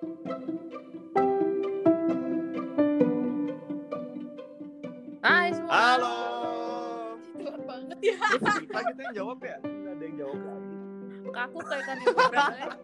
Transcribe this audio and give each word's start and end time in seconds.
Hai 0.00 0.08
semua. 5.52 5.76
Halo. 5.76 6.16
Tua 7.36 7.56
banget 7.68 8.00
ya. 8.00 8.16
Kita 8.32 8.80
gitu 8.80 9.00
yang 9.04 9.12
jawab 9.12 9.44
ya? 9.44 9.60
Nggak 9.60 9.92
ada 9.92 10.04
yang 10.08 10.16
jawab 10.16 10.40
lagi. 10.40 10.76
Kaku 11.28 11.58
kayak 11.68 11.84
kan 11.84 11.96
ibu 12.00 12.16
berapa? 12.16 12.80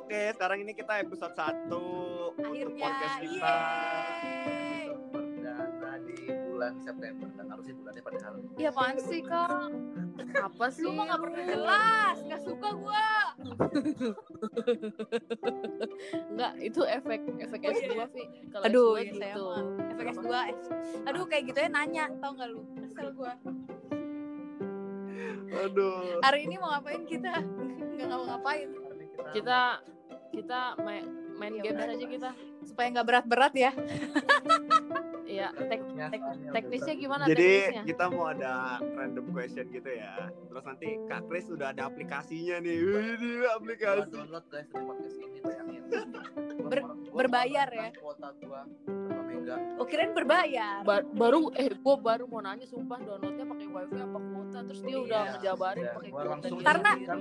Oke, 0.00 0.32
sekarang 0.32 0.64
ini 0.64 0.72
kita 0.72 1.04
episode 1.04 1.36
1 1.36 1.68
untuk 2.40 2.72
podcast 2.80 3.20
kita. 3.20 3.36
yeay. 3.36 4.55
Bulan 6.66 6.82
September 6.82 7.28
dan 7.38 7.46
harusnya 7.46 7.74
bulannya 7.78 8.02
padahal 8.02 8.34
Iya 8.58 8.68
apaan 8.74 8.96
sih 8.98 9.20
kak? 9.22 9.70
Apa 10.42 10.66
sih? 10.74 10.82
Lu 10.82 10.90
mah 10.98 11.04
gak 11.06 11.20
pernah 11.22 11.42
jelas, 11.46 12.16
gak 12.26 12.42
suka 12.42 12.68
gua. 12.74 13.06
Enggak, 16.34 16.52
itu 16.58 16.80
efek 16.82 17.20
efek 17.38 17.60
Oh, 17.62 17.70
iya, 17.70 17.78
S2 17.86 17.94
iya. 17.94 18.06
Vi. 18.10 18.24
Kalau 18.50 18.64
Aduh, 18.66 18.90
S2 18.98 18.98
iya, 18.98 19.12
saya 19.14 19.34
gitu. 19.38 19.44
mah. 19.46 19.62
Efek 19.94 20.06
S2, 20.10 20.26
S. 20.34 20.60
Aduh, 21.06 21.24
kayak 21.30 21.42
gitu 21.54 21.58
ya 21.62 21.68
nanya, 21.70 22.04
tau 22.18 22.30
gak 22.34 22.48
lu? 22.50 22.60
Kesel 22.82 23.08
gua. 23.14 23.32
Aduh. 25.46 26.18
Hari 26.26 26.40
ini 26.50 26.54
mau 26.58 26.74
ngapain 26.74 27.02
kita? 27.06 27.32
Gak 27.94 28.08
mau 28.10 28.24
ngapain. 28.26 28.68
Hari 28.74 28.94
ini 28.98 29.06
kita 29.06 29.22
Kita 29.30 29.60
kita 30.34 30.60
main 30.82 31.04
main 31.38 31.52
Iya, 31.54 31.62
game 31.70 31.78
aja 31.78 32.06
kita. 32.10 32.30
Supaya 32.66 32.86
gak 32.90 33.06
berat-berat 33.06 33.54
ya. 33.54 33.70
Iya, 35.26 35.50
tek, 35.52 35.80
Ya, 35.92 36.06
tek, 36.06 36.22
soalnya 36.22 36.50
teknisnya 36.50 36.94
gimana 36.94 37.22
Jadi 37.24 37.42
teknisnya? 37.42 37.82
kita 37.84 38.04
mau 38.08 38.26
ada 38.26 38.52
random 38.80 39.26
question 39.28 39.66
gitu 39.68 39.90
ya. 39.90 40.14
Terus 40.30 40.64
nanti 40.64 40.88
Kak 41.04 41.22
Kris 41.26 41.46
udah 41.46 41.68
ada 41.68 41.82
aplikasinya 41.84 42.56
nih. 42.58 42.76
Wih, 42.78 43.18
Gua 43.36 43.50
aplikasi. 43.52 44.06
download 44.08 44.46
guys 44.46 44.66
dari 44.66 44.84
podcast 44.84 45.16
ini 45.18 45.38
bayangin 45.40 45.82
Ber- 46.66 46.86
berbayar 47.12 47.68
ya? 47.68 47.88
kuota 47.94 48.28
gua 48.36 48.66
berapa 48.66 49.22
mega 49.24 49.54
Oh 49.76 49.86
berbayar. 50.12 50.82
Ba- 50.82 51.06
baru 51.08 51.50
eh 51.52 51.70
gua 51.76 51.96
baru 51.96 52.24
mau 52.26 52.40
nanya 52.40 52.64
sumpah 52.64 52.98
downloadnya 52.98 53.44
pakai 53.44 53.66
wifi 53.66 53.96
apa 53.96 54.18
kuota 54.20 54.58
terus 54.62 54.80
dia 54.80 54.98
udah 55.00 55.22
Iya, 55.22 55.32
ngejabarin 55.32 55.84
pakai 55.88 56.10
kuota. 56.10 56.46
Karena- 56.60 56.94
kan 57.00 57.18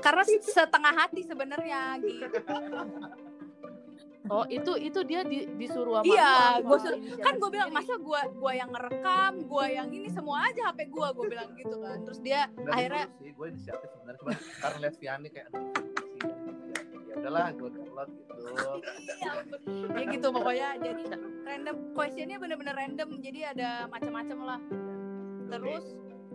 Karena 0.00 0.22
setengah 0.40 0.92
hati 0.96 1.20
sebenarnya 1.22 1.80
gitu. 2.00 2.26
oh 4.26 4.44
itu 4.46 4.72
itu 4.78 5.00
dia 5.02 5.20
di, 5.22 5.44
disuruh 5.54 6.00
sama 6.00 6.08
Iya, 6.08 6.32
apa 6.56 6.64
gua 6.64 6.78
suruh- 6.78 7.00
kan 7.18 7.34
gue 7.34 7.50
bilang 7.50 7.70
masa 7.70 7.94
gua 7.98 8.20
gua 8.30 8.52
yang 8.52 8.70
ngerekam 8.70 9.32
gua 9.44 9.64
yang 9.66 9.88
ini 9.88 10.08
semua 10.08 10.44
aja 10.44 10.70
HP 10.70 10.88
gua 10.88 11.12
gue 11.12 11.26
bilang 11.26 11.52
gitu 11.52 11.76
kan. 11.76 11.98
Terus 12.02 12.20
dia 12.20 12.48
Nggak 12.50 12.72
akhirnya 12.72 13.04
sih 13.14 13.30
gue 13.30 13.46
inisiatif 13.46 13.88
sebenarnya 13.90 14.18
cuma 14.18 14.30
karena 14.58 14.78
lihat 14.80 14.94
Vianney 14.96 15.28
kayak 15.28 15.48
aduh 15.52 15.64
kasihan 15.94 16.32
gitu 16.40 16.64
ya 16.64 16.80
ya 17.04 17.14
udahlah 17.14 17.46
gue 17.52 17.68
download 17.70 18.08
gitu. 18.10 18.32
Iya, 19.14 19.32
ya 19.92 20.04
gitu 20.08 20.26
pokoknya 20.30 20.68
jadi 20.78 21.02
random 21.44 21.76
questionnya 21.92 22.36
bener-bener 22.38 22.74
random 22.74 23.08
jadi 23.18 23.40
ada 23.50 23.68
macam-macam 23.86 24.38
lah. 24.42 24.60
Terus 25.46 25.84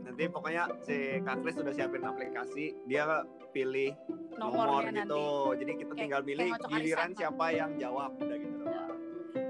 Nanti 0.10 0.26
pokoknya 0.26 0.64
si 0.82 0.96
Kak 1.22 1.38
Kris 1.40 1.56
udah 1.56 1.70
siapin 1.70 2.02
aplikasi. 2.02 2.74
Dia 2.84 3.22
pilih 3.50 3.94
nomor, 4.36 4.66
nomornya 4.82 5.06
gitu. 5.06 5.14
nanti 5.14 5.24
Jadi 5.56 5.72
kita 5.76 5.86
Kayak- 5.88 6.02
tinggal 6.02 6.22
milih 6.24 6.50
giliran 6.68 7.10
siapa 7.14 7.46
yang 7.52 7.72
jawab 7.78 8.12
udah 8.18 8.38
gitu 8.38 8.56
doang. 8.60 8.90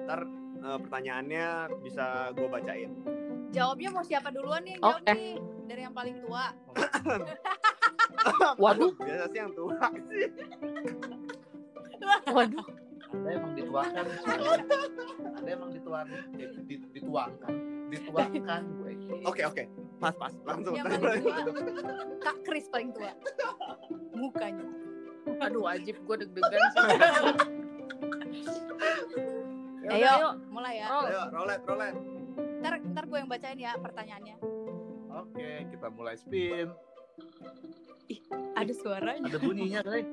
Ntar 0.04 0.20
eh, 0.60 0.78
pertanyaannya 0.78 1.48
bisa 1.80 2.06
gue 2.36 2.48
bacain. 2.48 2.92
jawabnya 3.50 3.90
mau 3.90 4.06
siapa 4.06 4.30
duluan 4.30 4.62
nih 4.62 4.78
yang 4.78 4.82
jawab 4.86 5.02
nih 5.10 5.34
dari 5.66 5.82
yang 5.82 5.96
paling 5.96 6.22
tua 6.22 6.54
Waduh. 8.62 8.94
Biasa 8.94 9.26
sih 9.26 9.40
yang 9.40 9.52
tua 9.58 9.74
sih. 10.06 10.30
waduh 12.30 12.66
ada 13.10 13.30
emang 13.34 13.54
dituangkan 13.54 14.06
ada 15.34 15.50
emang 15.50 15.70
dituang 15.74 16.08
eh, 16.38 16.50
di- 16.62 16.86
dituangkan 16.94 17.54
dituangkan 17.90 18.62
gue 18.78 18.92
Oke 19.26 19.42
oke. 19.44 19.64
Pas 20.00 20.16
pas 20.16 20.32
langsung. 20.48 20.74
yang 20.74 20.88
paling 20.88 21.22
tua. 21.22 21.38
Kak 22.20 22.38
Kris 22.44 22.66
paling 22.68 22.90
tua. 22.92 23.12
Mukanya. 24.16 24.66
Aduh 25.40 25.68
wajib 25.68 26.00
gue 26.02 26.16
deg-degan 26.26 26.62
sih. 26.72 26.88
Ya 29.80 29.96
Ayo. 29.96 30.14
yuk. 30.22 30.34
mulai 30.54 30.74
ya. 30.78 30.88
Roll. 30.88 31.06
Ayo 31.08 31.22
rolet 31.34 31.62
rolet. 31.66 31.96
ntar 32.62 32.74
ntar 32.86 33.04
gue 33.08 33.18
yang 33.18 33.26
bacain 33.28 33.58
ya 33.58 33.74
pertanyaannya. 33.74 34.36
Oke 35.10 35.50
kita 35.68 35.88
mulai 35.90 36.14
spin. 36.14 36.70
Ada 38.54 38.74
suaranya. 38.76 39.26
Ada 39.26 39.38
bunyinya 39.40 39.82
guys 39.82 40.06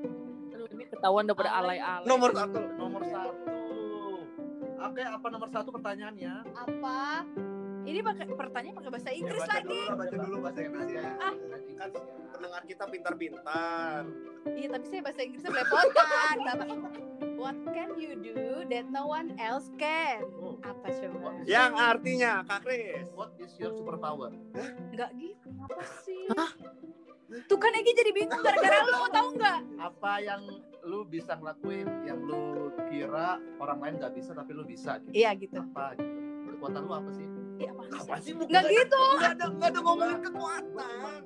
aduh 0.49 0.67
ini 0.73 0.83
ketahuan 0.89 1.29
udah 1.29 1.37
pada 1.37 1.51
Alay. 1.53 1.77
alay-alay. 1.77 2.07
Nomor 2.09 2.29
satu. 2.33 2.59
nomor 2.73 3.03
satu. 3.05 3.53
Oke 4.77 5.03
apa 5.03 5.27
nomor 5.29 5.49
satu 5.53 5.69
pertanyaannya? 5.69 6.33
Apa 6.57 6.97
ini 7.87 7.99
pakai 8.01 8.25
pertanyaan 8.29 8.75
pakai 8.75 8.91
bahasa 8.91 9.07
Ya, 9.07 9.15
Inggris 9.15 9.39
baca 9.39 9.53
lagi 9.53 9.67
dulu 9.69 9.95
baca 9.95 10.15
dulu 10.17 10.37
bahasa 10.39 10.59
Inggrisnya. 10.61 11.03
Ah. 11.17 11.33
Kan 11.77 11.89
pendengar 12.29 12.61
kita 12.63 12.83
pintar-pintar. 12.85 14.01
Iya 14.49 14.67
tapi 14.69 14.85
saya 14.85 15.01
bahasa 15.01 15.21
Inggrisnya 15.21 15.49
belepotan 15.49 16.35
Bapak 16.37 16.67
What 17.37 17.57
can 17.69 17.89
you 17.95 18.17
do 18.17 18.37
that 18.65 18.85
no 18.87 19.07
one 19.07 19.37
else 19.37 19.69
can? 19.75 20.25
Oh, 20.35 20.57
Apa 20.59 20.89
coba? 20.89 21.31
Yang 21.45 21.71
artinya 21.75 22.31
Kak 22.43 22.61
Kris. 22.61 23.07
what 23.13 23.31
is 23.37 23.53
your 23.55 23.71
superpower 23.71 24.33
Enggak 24.89 25.13
gitu 25.15 25.47
Apa 25.61 25.83
sih? 26.01 26.25
Tuh 27.45 27.57
kan 27.57 27.71
Egi 27.71 27.91
jadi 27.93 28.11
bingung 28.11 28.39
gara-gara 28.39 28.77
lu 28.81 29.05
tahu 29.09 29.27
nggak? 29.35 29.59
apa 29.77 30.13
yang 30.17 30.41
lu 30.81 31.03
bisa 31.03 31.35
ngelakuin 31.35 31.85
yang 32.03 32.19
lu 32.19 32.41
kira 32.87 33.29
orang 33.57 33.77
lain 33.77 33.93
nggak 33.97 34.15
bisa 34.15 34.31
tapi 34.31 34.51
lu 34.51 34.63
bisa 34.63 34.97
gitu 34.99 35.11
Iya 35.13 35.35
gitu 35.35 35.53
apa 35.53 35.93
gitu 35.93 36.17
kekuatan 36.49 36.81
lu 36.81 36.93
apa 36.95 37.11
sih 37.11 37.27
Iya 37.57 37.73
apa 37.73 37.83
apa 37.89 38.15
sih 38.21 38.33
bukan 38.37 38.53
Enggak 38.53 38.65
gitu 38.69 38.99
Enggak 39.01 39.31
ada 39.33 39.45
enggak 39.49 39.69
ada 39.73 39.79
ngomongin 39.81 40.19
kekuatan. 40.21 41.19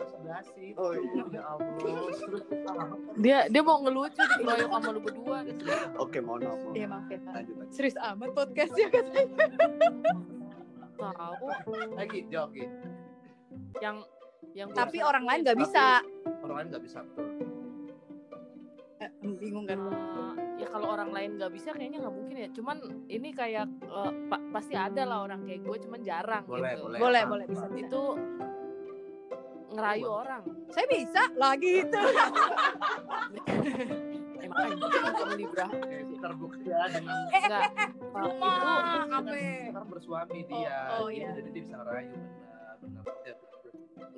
sih 0.56 0.69
Oh 0.80 0.92
iya. 0.96 1.24
ya 1.28 1.44
Allah 1.44 1.68
ah, 2.72 2.88
dia 3.19 3.38
dia 3.52 3.62
mau 3.62 3.78
ngelucu 3.84 4.16
dikeroyok 4.18 4.69
sama 4.72 4.90
lu 4.90 5.00
berdua 5.03 5.38
gitu 5.44 5.64
Oke, 6.00 6.18
mohon 6.24 6.40
maaf. 6.42 6.62
Iya 6.72 6.88
maaf. 6.88 7.06
ya. 7.08 7.19
Lanjut 7.19 7.56
lanjut. 7.59 7.75
Serius 7.75 7.97
amat 8.00 8.30
podcastnya 8.31 8.88
katanya 8.88 9.24
tahu 10.96 11.46
lagi 11.97 12.19
Gi. 12.30 12.66
yang 13.81 13.98
yang 14.53 14.69
Tapi 14.72 15.02
orang 15.02 15.24
lain 15.25 15.40
nggak 15.44 15.59
bisa 15.59 16.00
orang 16.44 16.56
lain 16.62 16.68
nggak 16.72 16.84
bisa 16.84 17.00
betul 17.03 17.28
Eh, 19.02 19.09
Bingung 19.34 19.66
kan 19.66 19.81
ya 19.81 20.41
kalau 20.71 20.87
orang 20.89 21.11
lain 21.11 21.35
nggak 21.35 21.51
bisa 21.51 21.69
kayaknya 21.71 21.99
nggak 21.99 22.15
mungkin 22.15 22.35
ya. 22.37 22.49
Cuman 22.49 22.77
ini 23.07 23.29
kayak 23.31 23.65
eh, 23.81 24.11
pa- 24.25 24.45
pasti 24.49 24.73
ada 24.73 25.03
lah 25.03 25.21
orang 25.21 25.43
kayak 25.43 25.61
gue 25.61 25.77
cuman 25.81 25.99
jarang 26.01 26.43
boleh 26.43 26.71
gitu. 26.71 26.83
boleh. 26.87 26.97
Boleh 26.97 27.21
Apa? 27.21 27.29
boleh 27.29 27.45
bisa, 27.45 27.65
bisa. 27.67 27.83
itu 27.83 28.01
ngerayu 29.71 30.07
orang. 30.07 30.41
Saya 30.69 30.85
bisa 30.85 31.21
lagi 31.33 31.71
itu. 31.81 31.99
Emang 34.41 34.73
kamu 34.81 35.35
libra? 35.37 35.67
Oke, 35.69 35.97
terbukti 36.17 36.65
ya 36.65 36.81
dengan 36.88 37.17
enggak. 37.29 37.61
Cuma 38.11 38.51
Kan 38.51 39.23
apa? 39.23 39.31
sekarang 39.31 39.88
bersuami 39.88 40.39
dia 40.43 40.77
Oh, 40.91 41.05
oh, 41.05 41.07
gitu, 41.07 41.23
iya. 41.23 41.29
jadi 41.33 41.49
dia 41.49 41.63
bisa 41.63 41.75
ngerayu 41.77 42.17
benar 42.81 43.03
benar 43.05 43.50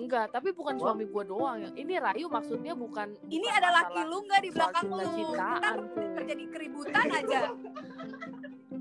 enggak 0.03 0.27
tapi 0.29 0.51
bukan 0.51 0.75
suami 0.75 1.05
gue 1.05 1.23
doang 1.23 1.57
ini 1.73 1.93
rayu 1.95 2.27
maksudnya 2.27 2.73
bukan 2.73 3.15
Ini 3.25 3.39
bukan 3.41 3.57
ada 3.57 3.69
laki 3.73 4.01
lu 4.03 4.17
nggak 4.21 4.41
di 4.41 4.49
belakang 4.51 4.85
lu? 4.85 4.97
cuy. 4.99 5.23
terjadi 6.13 6.43
keributan 6.49 7.05
aja. 7.09 7.39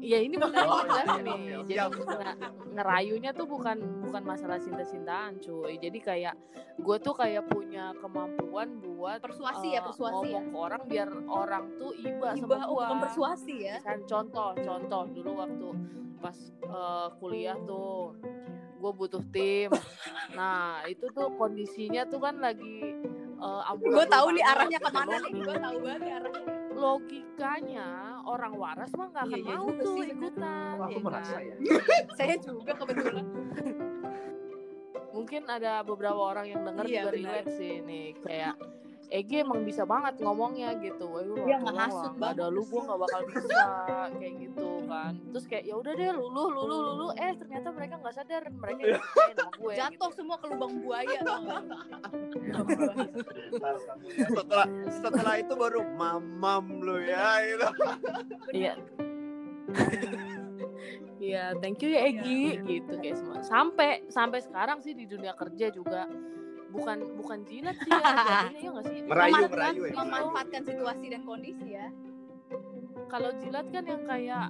Iya 0.03 0.19
ini 0.19 0.35
makanya 0.35 0.67
Oh, 0.67 0.83
jelas 0.83 1.07
iya, 1.07 1.23
nih. 1.23 1.43
Jadi 1.63 1.79
nge- 1.95 2.39
ngerayunya 2.75 3.31
tuh 3.31 3.47
bukan 3.47 3.79
bukan 4.03 4.23
masalah 4.27 4.59
cinta-cintaan, 4.59 5.39
cuy. 5.39 5.79
Jadi 5.79 5.99
kayak 6.03 6.35
gue 6.75 6.97
tuh 6.99 7.15
kayak 7.15 7.47
punya 7.47 7.95
kemampuan 8.03 8.83
buat 8.83 9.23
Persuasi 9.23 9.71
ya, 9.71 9.79
eh, 9.79 9.83
persuasi 9.87 10.27
ya. 10.27 10.43
ngomong 10.43 10.45
ke 10.51 10.59
orang 10.59 10.83
biar 10.91 11.09
orang 11.25 11.65
tuh 11.79 11.95
iba, 11.95 12.35
Iba 12.35 12.35
sama 12.35 12.67
oh, 12.67 12.75
gua. 12.75 12.91
bukan 12.91 12.99
persuasi 13.01 13.55
ya. 13.63 13.79
Misal 13.79 13.99
contoh, 14.03 14.51
contoh 14.59 15.03
dulu 15.09 15.31
waktu 15.39 15.69
pas 16.19 16.39
eh, 16.61 17.09
kuliah 17.19 17.59
tuh 17.63 18.19
gue 18.83 18.93
butuh 18.93 19.23
tim. 19.29 19.71
Nah 20.33 20.83
itu 20.85 21.07
tuh 21.09 21.31
kondisinya 21.33 22.03
tuh 22.05 22.19
kan 22.19 22.37
lagi 22.37 22.99
uh, 23.39 23.63
Gue 23.77 24.03
tahu 24.05 24.27
nih 24.33 24.43
arahnya 24.43 24.79
ke 24.79 24.91
mana 24.91 25.15
nih. 25.21 25.33
Gue 25.37 25.55
tahu 25.57 25.77
banget 25.81 26.03
arahnya. 26.13 26.43
logikanya 26.73 27.89
orang 28.25 28.53
waras 28.53 28.91
mah 28.93 29.07
nggak 29.07 29.23
akan 29.25 29.31
Iya, 29.33 29.45
iya 29.45 29.55
mau 29.55 29.69
tuh 29.71 29.87
sih, 29.95 30.09
ikutan 30.11 30.73
Oh, 30.73 30.83
aku 30.83 30.91
ya 30.91 31.01
merasa 31.01 31.33
kan? 31.33 31.43
ya 31.45 31.55
Saya 32.19 32.35
juga 32.37 32.73
kebetulan. 32.75 33.27
mungkin 35.13 35.43
ada 35.47 35.73
beberapa 35.83 36.19
orang 36.19 36.47
yang 36.49 36.61
denger 36.65 36.85
Iya, 36.85 36.93
juga 36.97 37.07
benar. 37.07 37.15
relate 37.15 37.51
sih 37.55 37.75
nih 37.81 38.07
kayak 38.19 38.55
Egi 39.13 39.45
emang 39.45 39.61
bisa 39.61 39.85
banget 39.85 40.25
ngomongnya 40.25 40.73
gitu. 40.81 41.05
Wah, 41.05 41.21
lu 41.21 41.45
Dia 41.45 41.61
tolong 41.61 41.77
ngehasut 41.77 42.13
nggak 42.17 42.33
ada 42.33 42.45
banget. 42.49 42.57
lu 42.57 42.63
gue 42.65 42.81
nggak 42.81 43.01
bakal 43.05 43.21
bisa 43.29 43.69
kayak 44.17 44.35
gitu 44.41 44.69
kan. 44.89 45.13
Terus 45.29 45.45
kayak 45.45 45.65
ya 45.69 45.75
udah 45.77 45.93
deh 45.93 46.11
lulu 46.17 46.43
lulu 46.49 46.77
lulu 46.81 47.07
eh 47.21 47.33
ternyata 47.37 47.69
mereka 47.77 47.95
nggak 48.01 48.15
sadar 48.17 48.43
mereka 48.49 48.83
sama 49.37 49.53
gue. 49.53 49.75
Jatuh 49.77 50.11
semua 50.17 50.37
ke 50.41 50.47
lubang 50.49 50.73
buaya 50.81 51.21
setelah 54.33 54.67
setelah 54.89 55.35
itu 55.37 55.55
baru 55.61 55.85
mamam 55.93 56.65
lu 56.81 56.97
ya 57.05 57.29
gitu. 57.45 57.69
Iya. 58.49 58.75
Iya, 61.23 61.55
thank 61.63 61.85
you 61.85 61.95
ya 61.95 62.09
Egi 62.09 62.65
gitu 62.65 62.97
kayak 62.97 63.17
semua. 63.21 63.45
Sampai 63.45 64.09
sampai 64.09 64.41
sekarang 64.41 64.81
sih 64.81 64.97
di 64.97 65.05
dunia 65.05 65.37
kerja 65.37 65.69
juga 65.69 66.09
bukan 66.73 66.99
bukan 67.15 67.39
jilat 67.45 67.77
sih 67.77 67.91
ya 67.91 68.01
ya 68.51 68.69
nggak 68.71 68.87
sih? 68.87 68.99
Merayu, 69.03 69.33
Memanfaatkan- 69.35 69.53
merayu 69.53 69.83
ya. 69.85 69.95
Memanfaatkan 69.95 70.63
situasi 70.65 71.07
dan 71.07 71.23
kondisi 71.23 71.69
ya. 71.71 71.87
Kalau 73.07 73.31
jilat 73.37 73.67
kan 73.69 73.85
yang 73.85 74.03
kayak 74.03 74.47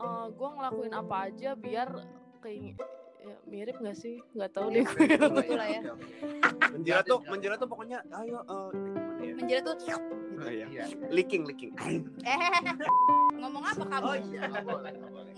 eh 0.00 0.26
gue 0.30 0.48
ngelakuin 0.48 0.94
apa 0.94 1.16
aja 1.26 1.50
biar 1.52 1.88
kayak 2.38 2.78
ya, 3.20 3.34
mirip 3.44 3.76
nggak 3.76 3.94
sih? 3.94 4.22
Nggak 4.32 4.50
tahu 4.50 4.66
deh 4.70 4.82
gue. 4.82 5.04
Itulah 5.10 5.68
ya. 5.68 5.80
Menjilat 6.70 7.04
tuh, 7.04 7.18
menjilat 7.26 7.58
tuh 7.58 7.68
pokoknya 7.68 7.98
ayo 8.16 8.40
eh 8.46 8.68
ya? 9.20 9.32
Menjerat 9.34 9.62
tuh 9.66 9.76
Oh, 10.40 10.48
iya. 10.48 10.66
Iya. 10.72 10.84
Licking, 11.12 11.44
licking. 11.44 11.76
eh 11.76 12.40
ngomong 13.40 13.60
apa 13.62 13.84
kamu? 13.84 14.04
Oh 14.06 14.16
iya, 14.16 14.40
nggak 14.48 14.64
boleh, 14.64 14.92
nggak 14.94 15.12
boleh. 15.12 15.32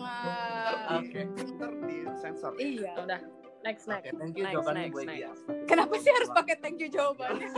Oke. 0.94 1.20
Ntar 1.26 1.70
di 1.82 1.96
sensor. 2.14 2.52
iya. 2.54 2.94
Udah, 2.96 3.18
next 3.62 3.84
next. 3.86 4.10
thank 4.12 4.34
you 4.34 4.42
Next, 4.42 4.54
jawabannya 4.54 4.82
next, 4.84 4.98
next. 5.02 5.18
ya. 5.18 5.30
Kenapa 5.64 5.94
sih 5.96 6.10
harus 6.10 6.30
pakai 6.30 6.56
thank 6.58 6.78
you 6.78 6.88
jawabannya? 6.88 7.48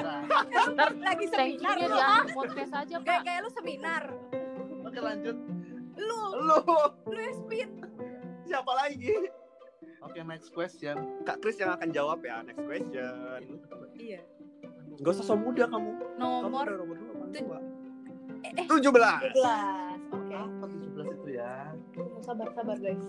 Ntar 0.70 0.88
Lagi 0.94 1.26
seminar 1.26 1.74
lu. 1.78 1.88
ah. 1.90 2.20
akhir 2.20 2.32
podcast 2.32 2.72
aja 2.74 2.96
Kayak 2.98 3.06
pak. 3.06 3.20
kayak 3.22 3.40
lu 3.40 3.50
seminar. 3.50 4.02
Oke 4.84 4.98
lanjut. 5.00 5.36
Lu, 5.94 6.20
Lu 6.38 6.56
lu 7.06 7.18
yang 7.18 7.36
spin. 7.36 7.68
siapa 8.44 8.72
lagi? 8.74 9.08
Oke 10.00 10.20
next 10.20 10.50
question. 10.50 10.96
Kak 11.22 11.40
Kris 11.40 11.56
yang 11.56 11.72
akan 11.72 11.88
jawab 11.90 12.20
ya 12.20 12.42
next 12.42 12.60
question. 12.60 13.40
Iya. 13.94 14.20
Gak 15.00 15.10
usah 15.10 15.24
so 15.24 15.34
muda 15.34 15.64
kamu. 15.66 15.90
Nomor 16.18 16.66
dua 16.68 17.58
eh, 18.44 18.52
eh, 18.54 18.66
17. 18.68 18.78
17. 18.84 19.42
Oke. 20.12 20.34
Apa 20.36 20.64
17 20.68 21.16
itu 21.16 21.28
ya? 21.34 21.72
Sabar 22.20 22.46
sabar 22.52 22.76
guys. 22.76 23.02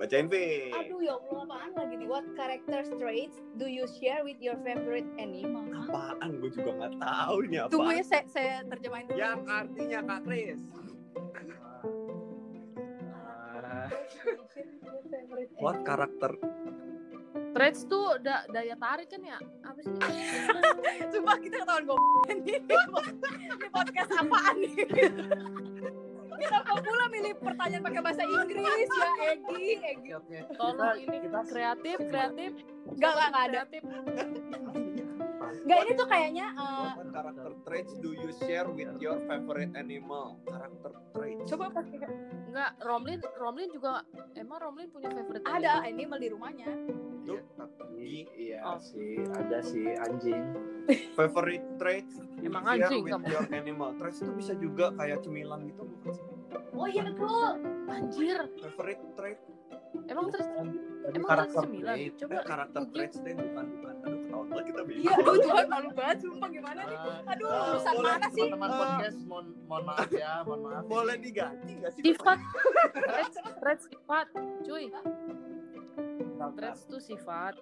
Bacain, 0.00 0.32
Vi. 0.32 0.72
Aduh 0.72 1.04
ya 1.04 1.12
Allah 1.12 1.44
apaan 1.44 1.76
lagi 1.76 1.94
nih? 2.00 2.08
What 2.08 2.24
character 2.32 2.80
traits 2.96 3.36
do 3.60 3.68
you 3.68 3.84
share 4.00 4.24
with 4.24 4.40
your 4.40 4.56
favorite 4.64 5.04
animal? 5.20 5.60
Apaan? 5.76 6.40
Gue 6.40 6.48
juga 6.56 6.88
gak 6.88 6.96
tahu 6.96 7.44
ini 7.44 7.60
apa. 7.60 7.68
Tunggu 7.68 7.92
ya 7.92 8.04
saya, 8.08 8.24
saya 8.32 8.64
terjemahin 8.64 9.12
dulu. 9.12 9.20
Yang 9.20 9.40
artinya 9.44 9.98
Kak 10.08 10.20
Kris. 10.24 10.60
Ah, 13.60 13.92
What 15.68 15.84
karakter? 15.84 16.32
Threads 17.52 17.84
tuh 17.84 18.16
da 18.24 18.48
daya 18.48 18.80
tarik 18.80 19.12
kan 19.12 19.20
ya? 19.20 19.36
Apa 19.68 19.84
sih? 19.84 19.92
Sumpah 21.12 21.36
kita 21.44 21.60
ketahuan 21.60 21.84
gue 21.84 21.98
ini, 22.40 22.52
ini 22.56 23.68
podcast 23.68 24.10
apaan 24.16 24.54
nih? 24.64 24.74
Kenapa 26.40 26.72
pula 26.80 27.04
milih 27.12 27.32
pertanyaan 27.36 27.82
pakai 27.84 28.00
bahasa 28.00 28.22
Inggris 28.24 28.88
ya 28.88 29.10
Egi? 29.36 29.64
Egi. 29.76 30.10
Tolong 30.56 30.96
ini 30.96 31.16
kita 31.28 31.40
kreatif, 31.44 31.96
kreatif. 32.00 32.50
Enggak, 32.96 33.12
enggak, 33.12 33.28
enggak 33.28 33.44
ada. 33.44 33.60
Kreatif. 33.68 34.79
Enggak 35.60 35.78
ini 35.78 35.92
tuh 35.92 36.08
kayaknya 36.08 36.46
eh, 36.50 36.90
What 36.90 37.08
character 37.10 37.52
traits 37.62 37.92
do 37.98 38.10
you 38.10 38.30
share 38.38 38.66
with 38.66 38.90
your 38.96 39.20
favorite 39.22 39.72
animal? 39.74 40.40
Karakter 40.42 40.92
traits. 41.12 41.44
coba 41.46 41.64
pakai 41.70 41.96
Enggak, 42.50 42.70
Romlin, 42.80 43.20
Romlin 43.36 43.70
juga 43.70 44.02
emang 44.34 44.58
Romlin 44.58 44.88
punya 44.88 45.06
favorite 45.08 45.44
ada 45.44 45.54
animal? 45.78 45.86
animal 45.86 46.18
di 46.18 46.28
rumahnya. 46.28 46.68
Iya, 47.20 47.40
tapi 47.54 48.08
iya 48.34 48.58
Oh. 48.64 48.80
sih, 48.80 49.22
ada 49.30 49.58
sih 49.60 49.86
anjing. 49.94 50.44
Favorite 51.14 51.62
traits 51.76 52.18
Emang 52.40 52.64
you 52.64 52.70
share 52.74 52.88
anjing 52.88 53.02
with 53.04 53.12
kamu. 53.14 53.26
your 53.28 53.46
animal. 53.52 53.88
Traits 53.94 54.18
itu 54.18 54.32
bisa 54.34 54.52
juga 54.56 54.90
kayak 54.96 55.22
cemilan 55.22 55.68
gitu 55.68 55.82
bukan 55.86 56.10
sih? 56.10 56.26
Oh 56.72 56.86
iya 56.88 57.02
betul. 57.04 57.50
Anjir, 57.86 58.38
Favorite 58.56 59.02
trait, 59.14 59.38
emang 60.08 60.26
terus 60.32 60.48
emang 61.06 61.28
karakter 61.28 61.64
trait. 61.68 62.12
Coba 62.16 62.32
eh, 62.32 62.42
karakter 62.42 62.82
traits 62.90 63.18
deh 63.20 63.34
bukan 63.36 63.66
bukan. 63.70 63.94
Aduh 64.00 64.19
banget 64.50 64.64
kita 64.66 64.82
bingung. 64.82 65.04
Iya, 65.06 65.14
aduh 65.16 65.36
Tuhan 65.40 65.66
malu 65.66 65.90
banget 65.92 66.16
sumpah 66.20 66.48
gimana 66.48 66.80
nih? 66.82 66.96
Ah, 66.98 67.30
Aduh, 67.30 67.46
Ah, 67.46 67.62
urusan 67.70 67.92
boleh. 67.92 68.10
mana 68.10 68.26
sih? 68.28 68.42
Teman-teman 68.44 68.68
Ah. 68.68 68.78
podcast, 68.80 69.18
mohon, 69.24 69.46
mohon 69.64 69.84
maaf 69.86 70.10
ya, 70.12 70.32
mohon 70.42 70.60
maaf. 70.62 70.82
Boleh 70.84 71.16
diganti 71.16 71.72
gak 71.78 71.90
sih? 71.92 72.02
Sifat. 72.04 72.38
Threads, 73.56 73.84
sifat. 73.86 74.26
Cuy, 74.60 74.84
threads 76.52 76.80
tuh 76.84 77.00
sifat. 77.00 77.54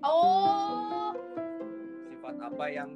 Oh, 0.00 1.12
Sifat 2.06 2.36
apa 2.38 2.64
yang 2.66 2.90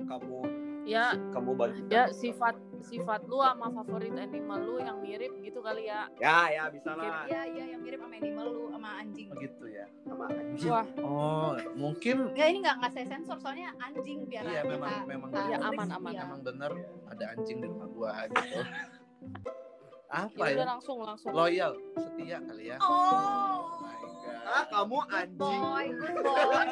kamu 0.00 0.40
Ya, 0.82 1.12
kamu 1.30 1.54
bagi? 1.54 1.80
ya 1.86 2.08
sifat 2.10 2.56
sifat 2.80 3.28
lu 3.28 3.38
sama 3.38 3.68
favorit 3.70 4.10
animal 4.10 4.58
lu 4.58 4.74
yang 4.80 4.98
mirip 4.98 5.36
gitu 5.38 5.60
kali 5.60 5.86
ya. 5.86 6.08
Ya 6.16 6.48
ya 6.48 6.64
bisa 6.66 6.96
lah. 6.96 7.28
iya 7.28 7.44
iya 7.46 7.64
yang 7.76 7.80
mirip 7.80 8.00
sama 8.00 8.16
animal 8.16 8.46
lu 8.48 8.62
sama 8.72 8.88
anjing. 8.98 9.28
Begitu 9.28 9.64
ya. 9.68 9.86
Sama 10.02 10.24
anjing. 10.26 10.70
Wah, 10.72 10.86
Oh, 11.00 11.52
mungkin 11.76 12.32
Enggak 12.32 12.46
ini 12.48 12.58
enggak 12.64 12.74
enggak 12.80 12.92
saya 12.92 13.06
sensor 13.06 13.36
soalnya 13.38 13.70
anjing 13.78 14.24
biar 14.24 14.42
Iya, 14.42 14.62
memang- 14.64 15.04
memang. 15.06 15.28
kita 15.30 15.40
Iya, 15.44 15.56
break 15.60 15.70
aman, 15.76 15.88
aman, 15.92 16.12
ya. 16.12 16.22
emang 16.24 16.40
bener 16.42 16.72
ada 17.06 17.24
anjing 17.28 17.58
di 17.60 17.66
rumah 17.68 17.88
gua 17.88 18.10
gitu. 18.26 18.58
Apa 20.10 20.42
ya 20.44 20.52
udah 20.52 20.66
ya? 20.66 20.66
langsung 20.68 20.96
langsung. 21.00 21.30
Loyal, 21.30 21.72
setia 21.94 22.38
kali 22.40 22.64
ya. 22.66 22.76
Oh. 22.80 23.78
my 23.78 23.94
God. 24.02 24.42
Ah 24.42 24.64
kamu 24.66 24.98
Good 24.98 25.14
anjing. 25.14 25.60
boy, 25.62 25.86
good 25.94 26.16
boy, 26.20 26.66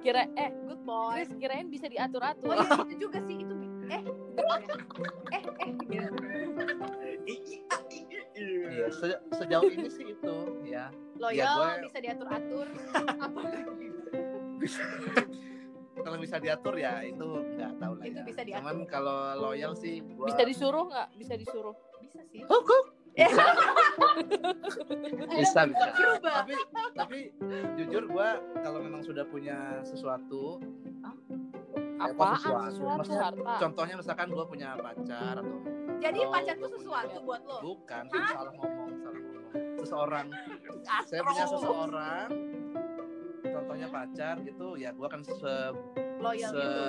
Kira 0.00 0.22
eh 0.34 0.50
good 0.64 0.82
boy. 0.82 1.12
Chris 1.14 1.30
kirain 1.36 1.68
bisa 1.68 1.86
diatur-atur. 1.86 2.50
Oh 2.50 2.64
iya 2.64 2.80
itu 2.86 2.94
juga 2.98 3.18
sih 3.20 3.36
itu. 3.36 3.54
Eh, 3.86 4.02
eh, 5.30 5.42
eh, 5.60 5.70
gitu. 5.82 6.14
Iya, 8.40 8.86
se- 8.90 9.22
sejauh 9.34 9.68
ini 9.68 9.88
sih 9.88 10.06
itu 10.08 10.36
ya. 10.64 10.88
Loyal 11.14 11.36
Ya, 11.36 11.52
gue- 11.52 11.84
bisa 11.84 11.98
diatur-atur. 12.00 12.66
Apa 13.26 13.40
lagi? 13.44 13.88
Kalau 16.00 16.18
bisa 16.18 16.36
diatur 16.36 16.74
ya 16.74 17.00
itu 17.02 17.26
nggak 17.54 17.72
tahu 17.76 17.92
lah 17.94 18.04
Itu 18.04 18.16
ya. 18.16 18.24
bisa 18.24 18.40
diatur. 18.42 18.60
Cuman 18.62 18.76
kalau 18.86 19.18
loyal 19.38 19.72
sih 19.74 19.94
gua 20.10 20.26
Bisa 20.26 20.42
disuruh 20.42 20.84
nggak? 20.86 21.08
Bisa 21.14 21.34
disuruh. 21.34 21.74
Bisa 21.98 22.20
sih. 22.26 22.40
bisa. 23.10 23.44
bisa 25.30 25.60
bisa. 25.66 25.86
Coba. 25.92 26.30
Tapi 26.40 26.54
tapi 26.94 27.18
jujur 27.76 28.02
gua 28.06 28.28
kalau 28.56 28.80
memang 28.80 29.02
sudah 29.02 29.24
punya 29.24 29.56
sesuatu 29.82 30.58
ya, 32.00 32.08
kok 32.08 32.16
Apaan 32.16 32.70
sesuatu 32.70 32.98
Maksudnya, 32.98 33.22
harta? 33.26 33.52
contohnya 33.60 33.94
misalkan 33.96 34.28
gua 34.30 34.44
punya 34.44 34.68
pacar 34.74 35.34
atau 35.36 35.56
Jadi 36.00 36.18
atau 36.18 36.32
pacar 36.32 36.54
gua 36.54 36.64
tuh 36.64 36.70
punya- 36.70 36.80
sesuatu 36.80 37.18
buat 37.20 37.40
lo. 37.42 37.56
bukan 37.62 38.02
salah 38.08 38.52
ngomong 38.54 38.90
salah 38.96 39.20
ngomong 39.20 39.44
seseorang 39.76 40.26
saya 41.02 41.20
punya 41.22 41.44
seseorang 41.46 42.28
contohnya 43.60 43.88
pacar 43.88 44.40
gitu 44.40 44.74
ya 44.74 44.90
gua 44.90 45.06
akan 45.06 45.22
se, 45.22 45.54
Loyal 46.16 46.50
se 46.50 46.56
gitu. 46.56 46.80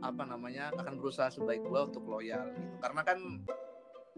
apa 0.00 0.22
namanya 0.24 0.70
akan 0.72 0.94
berusaha 0.96 1.26
sebaik 1.28 1.62
gua 1.62 1.84
untuk 1.84 2.06
loyal 2.06 2.46
gitu. 2.48 2.74
Karena 2.78 3.02
kan 3.02 3.18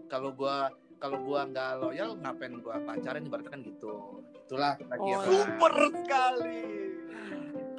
kalau 0.05 0.29
gua 0.31 0.69
kalau 0.97 1.17
gua 1.19 1.43
nggak 1.43 1.81
loyal 1.81 2.13
ngapain 2.15 2.53
gua 2.57 2.77
pacaran 2.79 3.21
ibaratnya 3.21 3.51
kan 3.51 3.61
gitu. 3.61 4.21
Itulah 4.45 4.77
lagi 4.87 5.09
Oh, 5.09 5.21
Super 5.23 5.73
sekali. 5.95 6.61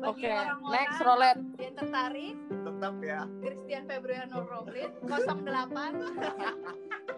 Oke, 0.04 0.28
orang-orang 0.28 0.68
next 0.68 1.00
roulette. 1.00 1.40
yang 1.56 1.74
tertarik, 1.74 2.36
Tetap 2.44 2.94
ya. 3.00 3.24
Christian 3.40 3.82
Febriano 3.88 4.38
Roblin 4.44 4.90
08 5.00 5.96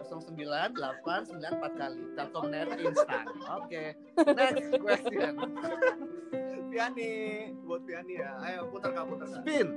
09 0.07 0.71
8 0.71 1.35
94 1.35 1.75
kali. 1.75 1.99
Telkomnet 2.15 2.67
instan 2.79 3.25
oke 3.43 3.83
next 4.15 4.71
question 4.79 5.33
Piani, 6.67 7.11
buat 7.63 7.81
Piani 7.83 8.13
ya. 8.15 8.31
Ayo 8.39 8.67
putar 8.67 8.91
kak, 8.91 9.05
putar 9.05 9.25
kak. 9.25 9.41
spin 9.41 9.67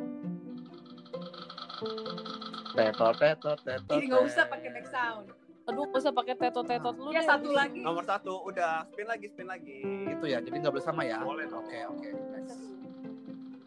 tetot 2.70 3.14
tetot 3.16 3.59
tetot 3.59 3.88
Jadi 3.90 4.04
nggak 4.06 4.25
usah 4.25 4.44
pakai 4.47 4.68
back 4.70 4.87
sound. 4.87 5.26
Aduh, 5.68 5.87
gak 5.87 6.02
usah 6.02 6.11
pakai 6.11 6.35
tetot-tetot 6.35 6.97
lu 6.99 7.09
Ya 7.12 7.23
satu 7.23 7.52
lagi. 7.52 7.78
Nomor 7.78 8.02
satu, 8.02 8.42
udah 8.42 8.82
spin 8.90 9.06
lagi, 9.06 9.30
spin 9.30 9.47
lagi. 9.47 9.78
itu 10.09 10.25
ya 10.25 10.42
jadi 10.42 10.56
nggak 10.59 10.73
boleh 10.73 10.82
sama 10.82 11.02
ya 11.04 11.23
Boleh 11.23 11.47
dong. 11.47 11.62
oke 11.62 11.78
oke 11.87 12.11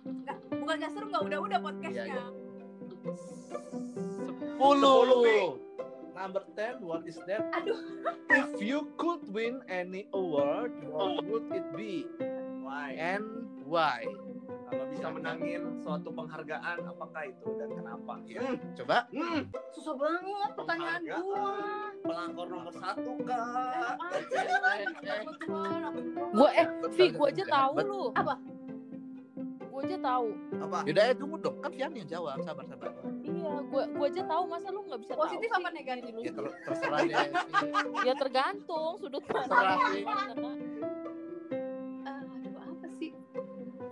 Nggak, 0.04 0.38
bukan 0.52 0.76
nggak 0.78 0.92
seru 0.92 1.06
nggak 1.08 1.24
udah-udah 1.24 1.60
podcastnya. 1.62 2.04
Iya, 2.04 2.12
iya. 2.12 2.26
Sepuluh. 4.44 5.60
Number 6.14 6.44
10, 6.54 6.80
what 6.80 7.04
is 7.04 7.18
that? 7.26 7.42
Aduh. 7.54 7.78
If 8.30 8.62
you 8.62 8.88
could 8.96 9.26
win 9.28 9.66
any 9.66 10.06
award, 10.12 10.72
what 10.86 11.24
would 11.24 11.50
it 11.50 11.66
be? 11.74 12.06
Why? 12.74 12.98
And 12.98 13.26
why? 13.70 14.02
Kalau 14.66 14.90
bisa 14.90 15.06
menangin 15.06 15.62
suatu 15.86 16.10
penghargaan, 16.10 16.82
apakah 16.90 17.30
itu 17.30 17.46
dan 17.62 17.70
kenapa? 17.70 18.18
Ya, 18.26 18.42
coba. 18.74 19.06
Hmm, 19.14 19.46
Susah 19.70 19.94
banget 19.94 20.52
pertanyaan 20.58 21.02
gua. 21.06 21.54
pelakor 22.02 22.48
nomor 22.50 22.74
satu 22.74 23.14
kak. 23.22 23.94
Gue 26.34 26.50
eh 26.58 26.68
Vi 26.90 27.06
gue 27.14 27.28
aja 27.30 27.46
tahu 27.46 27.74
lu. 27.86 28.04
Apa? 28.18 28.34
Gue 29.70 29.82
aja 29.86 29.98
tahu. 30.02 30.28
Apa? 30.58 30.78
Yaudah, 30.90 31.04
ya 31.06 31.14
tunggu 31.14 31.38
dong. 31.38 31.56
Kan 31.62 31.70
Fian 31.70 31.94
yang 31.94 32.10
jawab. 32.10 32.42
Sabar, 32.42 32.66
sabar. 32.66 32.90
Iya, 33.22 33.54
gue 33.70 33.84
gue 33.88 34.06
aja 34.10 34.24
tahu 34.26 34.44
masa 34.50 34.68
lu 34.74 34.82
nggak 34.84 35.00
bisa 35.06 35.14
Positif 35.14 35.48
tahu 35.48 35.62
apa 35.62 35.70
sih? 35.70 35.78
negatif? 35.78 36.12
Lu 36.12 36.22
Ya 36.26 36.32
terserah 36.66 37.00
deh. 37.06 37.14
Vi. 37.14 38.08
Ya 38.10 38.14
tergantung 38.18 38.92
sudut 38.98 39.22
pandang. 39.30 39.78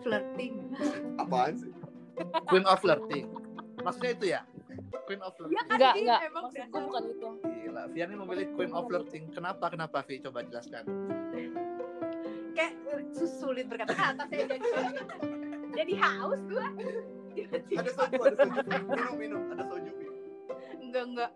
Flirting. 0.01 0.53
Apaan 1.15 1.53
sih? 1.55 1.71
Queen 2.45 2.65
of 2.65 2.77
flirting. 2.77 3.25
Maksudnya 3.79 4.11
itu 4.11 4.25
ya? 4.27 4.41
Queen 5.03 5.21
of 5.21 5.33
flirting. 5.33 5.55
Ya 5.55 5.63
kan 5.63 5.73
Enggak, 5.73 5.93
enggak. 5.95 6.19
emang 6.23 6.45
dasar. 6.49 6.81
bukan 6.83 7.03
itu. 7.07 7.27
Gila, 7.41 7.81
Fian 7.87 8.07
ini 8.07 8.17
memilih 8.17 8.47
Queen 8.53 8.71
of 8.71 8.83
flirting. 8.85 9.23
Kenapa? 9.31 9.65
Kenapa, 9.67 9.97
Vi? 10.01 10.19
Coba 10.19 10.41
jelaskan. 10.41 10.83
kayak 12.51 12.73
sulit 13.15 13.65
berkata-kata 13.65 14.27
saya 14.27 14.43
jadi 14.45 14.69
jadi 15.71 15.93
haus 15.97 16.41
gua. 16.45 16.67
Ada 17.31 17.89
soju, 17.95 18.19
ada 18.19 18.35
soju. 18.35 18.59
Minum, 18.83 19.13
minum. 19.15 19.41
Ada 19.49 19.63
soju. 19.65 19.91
Vi. 19.93 20.07
Enggak 20.81 21.03
enggak. 21.07 21.31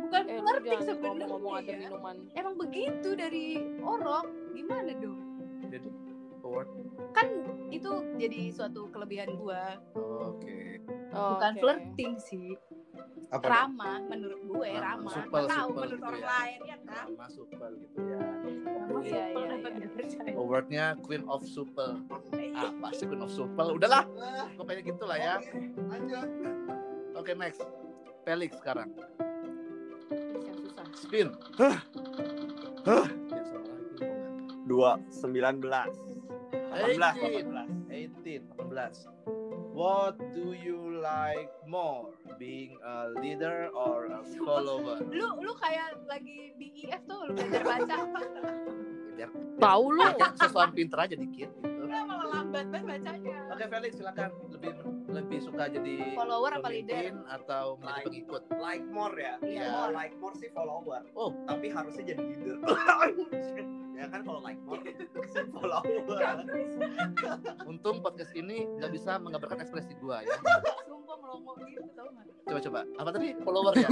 Bukan 0.00 0.22
Eh, 0.22 0.38
flirting 0.38 0.80
jangan 0.80 0.96
ngomong-ngomong 1.02 1.52
ada 1.52 1.62
sebenarnya. 1.66 1.88
minuman. 1.88 2.16
Emang 2.32 2.54
begitu 2.56 3.08
dari 3.12 3.46
orok. 3.80 4.26
Gimana 4.50 4.90
dong? 4.96 5.18
Jadi, 5.66 5.88
award. 6.40 6.68
Itu 7.70 7.90
jadi 8.18 8.50
suatu 8.50 8.90
kelebihan 8.90 9.34
gua. 9.34 9.78
Oke. 9.94 10.82
Oh, 11.10 11.34
Bukan 11.34 11.52
oke. 11.54 11.60
flirting 11.60 12.12
sih. 12.18 12.54
Apa? 13.30 13.46
Ramah 13.46 14.02
menurut 14.10 14.42
gue 14.42 14.70
Ramah. 14.74 15.06
ramah. 15.06 15.12
Supel, 15.14 15.44
tahu 15.46 15.68
supel 15.70 15.78
menurut 15.78 15.94
gitu 15.94 16.06
orang 16.10 16.18
ya. 16.18 16.30
lain 16.34 16.58
ya 16.60 16.76
kan. 16.82 17.04
Sama 17.06 17.26
supel 17.30 17.70
gitu 17.78 17.98
ya. 18.02 18.18
Iya 19.00 19.24
iya 19.30 19.54
iya. 19.54 19.86
percaya. 19.86 20.32
Awardnya 20.34 20.84
Queen 20.98 21.22
of 21.30 21.42
Supel. 21.46 21.90
Apa 22.52 22.86
sih 22.90 23.06
Queen 23.06 23.22
of 23.22 23.30
Supel? 23.30 23.66
Udahlah, 23.70 24.02
Ah, 24.18 24.50
pokoknya 24.58 24.82
gitulah 24.82 25.14
ya. 25.14 25.34
oke, 25.38 25.62
Lanjut. 25.86 26.28
Oke, 27.14 27.30
next. 27.38 27.62
Felix 28.26 28.50
sekarang. 28.58 28.90
Spin. 30.92 31.30
Ya. 31.54 33.06
Dua 34.64 34.98
sembilan 35.08 35.54
belas. 35.58 35.94
18, 36.70 37.02
18, 37.90 37.90
18. 37.90 38.42
What 39.70 40.18
do 40.34 40.52
you 40.52 40.98
like 40.98 41.50
more? 41.66 42.10
Being 42.38 42.76
a 42.84 43.10
leader 43.22 43.70
or 43.74 44.06
a 44.10 44.20
follower? 44.44 44.98
Lu 45.14 45.28
lu 45.40 45.52
kayak 45.56 45.98
lagi 46.10 46.54
di 46.58 46.74
IF 46.86 47.00
tuh 47.06 47.30
lu 47.30 47.38
belajar 47.38 48.02
baca. 48.10 48.40
Biar 49.14 49.30
Tahu 49.64 49.84
lu. 49.94 50.02
sesuatu 50.36 50.72
pinter 50.74 50.98
aja 50.98 51.14
dikit 51.14 51.50
gitu. 51.54 51.69
Lambat 52.30 52.66
banget 52.70 52.86
bacanya. 52.86 53.38
Oke 53.50 53.64
Felix 53.66 53.92
silakan 53.98 54.30
lebih 54.54 54.72
lebih 55.10 55.38
suka 55.42 55.64
jadi 55.66 55.94
Follower 56.14 56.50
apa 56.54 56.68
leader? 56.70 57.12
atau 57.26 57.64
menjadi 57.82 57.90
Like. 57.98 58.06
pengikut? 58.06 58.42
Like 58.56 58.86
more 58.88 59.14
ya. 59.18 59.34
Iya. 59.42 59.66
Kalau 59.66 59.90
like 59.90 60.14
more 60.22 60.34
sih 60.38 60.50
follower. 60.54 61.02
Oh. 61.18 61.30
Tapi 61.50 61.66
harusnya 61.68 62.04
jadi 62.14 62.22
leader. 62.22 62.56
ya 64.00 64.06
kan 64.08 64.20
kalau 64.22 64.40
like 64.40 64.60
more 64.62 64.80
follower. 65.50 65.84
Untung 67.66 67.96
podcast 68.00 68.32
ini 68.38 68.64
nggak 68.78 68.90
bisa 68.94 69.18
menggambarkan 69.18 69.66
ekspresi 69.66 69.92
gua 69.98 70.22
ya. 70.22 70.38
Sumpah 70.86 71.16
melongo 71.18 71.52
gitu 71.66 71.84
tau 71.98 72.08
gak? 72.14 72.24
Coba 72.46 72.60
coba. 72.66 72.80
Apa 72.98 73.10
tadi? 73.14 73.28
Follower 73.42 73.74
ya? 73.76 73.88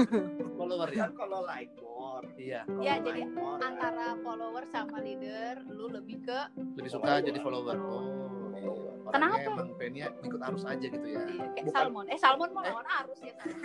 Follower 0.59 0.89
ya? 0.91 1.05
Kan 1.07 1.13
kalau 1.19 1.41
like 1.47 1.73
more. 1.79 2.27
Iya. 2.39 2.63
Ya, 2.83 2.99
like 2.99 3.07
jadi 3.07 3.23
more, 3.31 3.59
Antara 3.63 4.19
follower 4.23 4.65
sama 4.71 4.99
leader, 5.03 5.63
lu 5.71 5.87
lebih 5.93 6.23
ke 6.27 6.39
Lebih 6.79 6.91
suka 6.91 7.23
jadi 7.23 7.39
follower. 7.43 7.77
Oh. 7.79 8.28
Iya. 8.59 8.71
Orangnya 9.09 9.29
Kenapa? 9.41 9.51
Emang 9.57 9.71
pengennya 9.75 10.07
ikut 10.21 10.41
arus 10.43 10.65
aja 10.65 10.87
gitu 10.87 11.07
ya. 11.07 11.21
iya, 11.23 11.45
kayak 11.49 11.65
Bukan. 11.65 11.75
salmon. 11.75 12.05
Eh 12.07 12.19
salmon 12.19 12.49
mau 12.53 12.61
Eh. 12.61 12.69
lawan 12.69 12.87
arus 13.01 13.19
ya 13.21 13.33
salmon. 13.35 13.63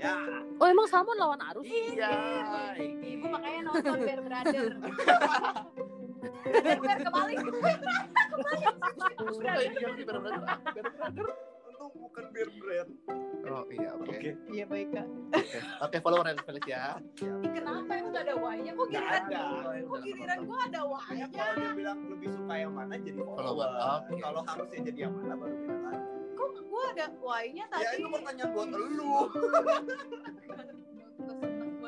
Ya. 0.00 0.14
Oh 0.56 0.66
emang 0.66 0.86
salmon 0.86 1.16
lawan 1.18 1.40
arus? 1.42 1.66
Iya. 1.66 2.10
Ibu 2.78 3.26
makanya 3.26 3.60
nonton 3.66 3.96
Bear 4.00 4.20
Brother. 4.22 4.68
Bear 6.40 6.78
Bear 6.82 6.98
kebalik. 7.00 7.38
Suka 9.28 9.52
ini 9.58 9.76
yang 9.78 9.94
di 9.94 10.04
bener-bener. 10.04 10.40
Untung 11.80 12.12
bukan 12.12 12.24
beer 12.36 12.48
brand. 12.60 12.90
Oh 13.48 13.64
iya 13.72 13.96
oke. 13.96 14.12
Oke. 14.12 14.30
Iya 14.52 14.64
baik 14.68 14.88
kak. 14.92 15.06
Oke. 15.32 15.58
Oke 15.80 15.96
follower 16.04 16.26
ya 16.28 16.34
Felix 16.44 16.64
ya. 16.68 16.82
Ih, 17.24 17.50
kenapa 17.56 17.90
emang 17.96 18.12
gak 18.12 18.24
ada 18.28 18.34
Y-nya? 18.36 18.72
Kok 18.76 18.86
giliran 18.92 19.22
ada. 19.24 19.42
Kok 19.88 20.00
giliran 20.04 20.38
gua 20.44 20.58
ada 20.68 20.80
Ya, 20.84 21.00
Y-nya? 21.08 21.26
kalau 21.32 21.54
dia 21.56 21.72
bilang 21.72 21.98
lebih 22.12 22.28
suka 22.36 22.54
yang 22.60 22.72
mana 22.76 22.94
jadi 23.00 23.20
follower. 23.24 23.40
Follower, 23.40 23.70
oke. 23.96 24.12
Kalau 24.20 24.40
harusnya 24.44 24.80
jadi 24.92 24.98
yang 25.08 25.14
mana 25.16 25.34
baru 25.40 25.54
bilang 25.56 25.82
lagi. 25.88 26.04
Kok 26.36 26.50
gua 26.68 26.82
ada 26.92 27.06
Y-nya 27.16 27.64
tadi? 27.72 27.80
Ya 27.80 27.90
itu 27.96 28.08
pertanyaan 28.12 28.50
buat 28.52 28.68
lu. 28.68 29.12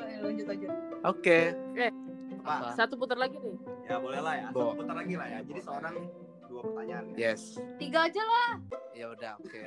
Ya, 0.03 0.19
lanjut 0.19 0.45
lanjut. 0.45 0.71
Oke. 1.05 1.39
Eh. 1.79 1.91
Apa? 2.43 2.75
Satu 2.75 2.97
putar 2.97 3.15
lagi 3.17 3.37
nih. 3.39 3.55
Ya 3.87 3.97
boleh 4.01 4.19
lah 4.19 4.33
ya. 4.35 4.47
Satu 4.51 4.73
putar 4.75 4.95
lagi 4.99 5.15
lah 5.15 5.27
ya. 5.31 5.39
Jadi 5.47 5.61
seorang 5.63 5.95
dua 6.49 6.61
pertanyaan 6.65 7.05
ya. 7.13 7.33
Yes. 7.33 7.55
Tiga 7.79 8.09
aja 8.11 8.19
lah. 8.19 8.49
Ya 8.93 9.09
udah 9.09 9.31
oke. 9.37 9.65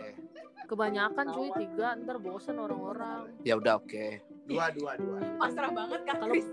Kebanyakan 0.66 1.26
cuy 1.30 1.50
tiga 1.56 1.98
ntar 1.98 2.16
bosen 2.18 2.56
orang-orang. 2.56 3.34
Ya 3.42 3.58
udah 3.58 3.78
oke. 3.78 4.22
Dua 4.46 4.70
dua 4.70 4.94
dua. 4.96 5.18
Pasrah 5.36 5.70
banget 5.70 6.00
kak 6.04 6.16
Kalau-. 6.18 6.46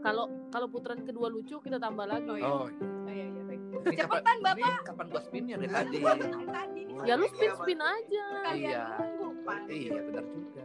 Kalau 0.00 0.24
kalau 0.52 0.66
putaran 0.68 1.00
kedua 1.00 1.32
lucu 1.32 1.56
kita 1.58 1.80
tambah 1.80 2.04
lagi. 2.04 2.28
Oh, 2.28 2.36
iya. 2.36 2.44
Oh. 2.46 2.68
Iya 3.08 3.24
iya 3.26 3.42
baik. 3.42 3.60
Ini 3.64 3.96
Cepetan, 3.96 4.20
kapan- 4.20 4.42
Bapak. 4.42 4.68
Ini 4.70 4.84
kapan 4.84 5.06
gua 5.08 5.22
spinnya 5.22 5.54
dari 5.56 5.72
tadi? 5.72 5.98
Tadi 6.44 6.80
Oh. 6.94 7.02
Ya 7.02 7.14
lu 7.16 7.26
spin 7.26 7.50
spin 7.50 7.80
aja. 7.80 8.26
kalian 8.44 8.70
Iya. 8.70 8.84
Pak. 9.42 9.58
Iya 9.66 9.98
benar 10.04 10.24
juga. 10.28 10.64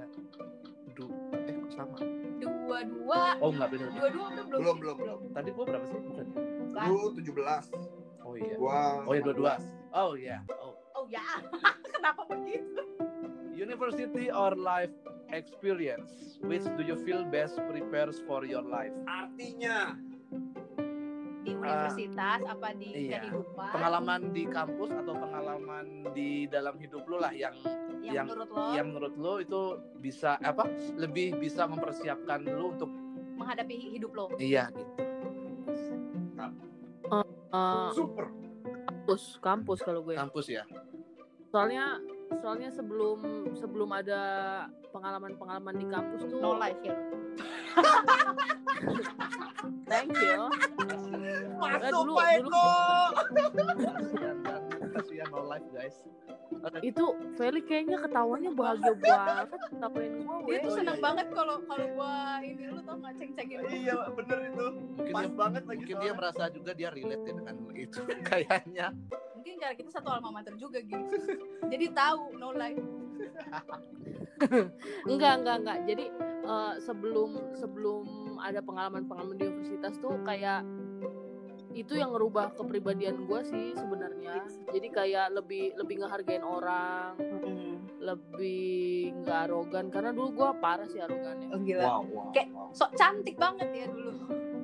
Du 0.94 1.06
eh 1.42 1.54
kok 1.56 1.72
sama? 1.72 1.98
Dua 2.38 2.80
dua. 2.86 3.22
Oh 3.40 3.50
enggak 3.50 3.70
benar. 3.72 3.88
Dua 3.90 4.08
dua 4.10 4.28
belum? 4.30 4.48
Belum 4.52 4.76
belum 4.78 4.96
belum. 5.00 5.20
Tadi 5.32 5.50
gua 5.50 5.66
berapa 5.66 5.86
sih? 5.86 5.98
Bukan. 5.98 6.26
Kan? 6.70 6.90
Lu 6.92 7.02
17. 7.16 7.64
Oh 8.20 8.34
iya. 8.36 8.56
Gua 8.56 8.80
Oh 9.04 9.14
iya 9.16 9.22
dua-dua. 9.24 9.54
Oh 9.90 10.14
iya. 10.14 10.38
Oh. 10.52 10.59
Ya. 11.10 11.26
Kenapa 11.98 12.22
begitu? 12.30 12.82
University 13.52 14.30
or 14.30 14.54
life 14.56 14.94
experience? 15.34 16.38
Which 16.40 16.64
do 16.78 16.86
you 16.86 16.96
feel 17.02 17.26
best 17.28 17.58
prepares 17.68 18.22
for 18.24 18.46
your 18.46 18.64
life? 18.64 18.94
artinya 19.10 19.98
Di 21.40 21.56
universitas 21.56 22.40
apa 22.46 22.72
di 22.78 23.10
iya. 23.10 23.26
kehidupan? 23.26 23.72
Pengalaman 23.74 24.22
di 24.32 24.44
kampus 24.46 24.92
atau 24.94 25.14
pengalaman 25.18 25.86
di 26.14 26.46
dalam 26.46 26.78
hidup 26.78 27.04
lu 27.10 27.18
lah 27.18 27.34
yang 27.34 27.56
yang, 28.00 28.24
yang- 28.24 28.28
menurut 28.30 28.50
lo 28.54 28.64
yang 28.78 28.86
menurut 28.94 29.14
lu 29.18 29.34
itu 29.42 29.62
bisa 30.00 30.38
apa? 30.40 30.70
Lebih 30.96 31.42
bisa 31.42 31.66
mempersiapkan 31.66 32.46
lu 32.46 32.78
untuk 32.78 32.92
menghadapi 33.40 33.76
hidup 33.98 34.12
lo? 34.14 34.26
iya 34.38 34.70
gitu. 34.72 34.94
Eh, 37.50 37.90
super. 37.98 38.30
kampus, 38.86 39.42
kampus 39.42 39.80
kalau 39.82 40.06
gue. 40.06 40.14
Kampus 40.14 40.46
ya. 40.54 40.64
Soalnya 41.50 41.98
soalnya 42.38 42.70
sebelum 42.70 43.20
sebelum 43.52 43.90
ada 43.92 44.22
pengalaman-pengalaman 44.90 45.76
di 45.76 45.86
kampus 45.86 46.22
tuh 46.24 46.38
No 46.38 46.54
life 46.56 46.78
ya. 46.80 46.94
thank 49.86 50.14
you 50.14 50.38
Masuk 51.58 51.90
dulu- 51.92 52.16
Pak 52.16 52.30
dulu- 52.38 52.46
Eko. 52.46 52.70
Kasihan 54.92 55.28
no 55.30 55.42
life 55.44 55.68
guys. 55.72 55.98
itu 56.82 57.06
Feli 57.34 57.62
kayaknya 57.62 57.98
ketawanya 57.98 58.52
bahagia 58.52 58.92
banget 59.00 59.48
ketawain 59.64 60.12
gue 60.18 60.38
Dia 60.46 60.58
tuh 60.60 60.68
Oh, 60.68 60.76
seneng 60.76 60.92
iya, 60.92 61.00
iya. 61.00 61.06
banget 61.08 61.28
kalau 61.32 61.56
kalau 61.64 61.88
gua 61.90 62.14
ini 62.44 62.64
lu 62.68 62.82
tau 62.84 62.96
nggak 63.00 63.16
ceng-cengin 63.16 63.58
lu. 63.58 63.68
Iya 63.70 63.96
bener 64.12 64.38
itu. 64.46 64.66
Mungkin 64.92 65.14
Pas 65.14 65.24
dia, 65.24 65.38
banget 65.40 65.64
lagi 65.64 65.80
mungkin 65.80 65.88
dia 65.88 66.04
soalnya. 66.04 66.18
merasa 66.20 66.44
juga 66.52 66.72
dia 66.74 66.90
relate 66.92 67.24
ya 67.24 67.32
dengan 67.32 67.56
itu 67.72 68.00
kayaknya. 68.30 68.88
Mungkin 69.40 69.56
cara 69.56 69.74
kita 69.74 69.90
satu 69.90 70.12
alma 70.12 70.36
mater 70.36 70.54
juga 70.60 70.84
gitu. 70.84 71.16
Jadi 71.72 71.86
tahu 71.96 72.36
no 72.36 72.52
life. 72.52 72.84
enggak 75.12 75.44
enggak 75.44 75.56
enggak 75.60 75.78
jadi 75.84 76.06
eh, 76.48 76.74
sebelum 76.80 77.56
sebelum 77.60 78.08
ada 78.40 78.64
pengalaman-pengalaman 78.64 79.36
di 79.36 79.46
universitas 79.52 80.00
tuh 80.00 80.16
kayak 80.24 80.64
itu 81.76 82.00
yang 82.00 82.16
ngerubah 82.16 82.56
kepribadian 82.56 83.28
gue 83.28 83.40
sih 83.46 83.76
sebenarnya 83.76 84.42
jadi 84.72 84.88
kayak 84.90 85.28
lebih 85.36 85.76
lebih 85.76 86.02
ngehargain 86.02 86.42
orang 86.42 87.14
lebih 88.00 89.14
nggak 89.22 89.52
arogan 89.52 89.92
karena 89.92 90.10
dulu 90.16 90.30
gue 90.34 90.50
parah 90.64 90.88
sih 90.88 91.04
arogannya 91.04 91.50
Oh 91.50 91.60
gila. 91.62 91.84
Wow, 91.84 92.02
wow, 92.08 92.26
Kayak 92.32 92.50
wow. 92.54 92.72
Sok 92.72 92.92
cantik 92.96 93.36
banget 93.36 93.70
ya 93.74 93.86
dulu. 93.90 94.12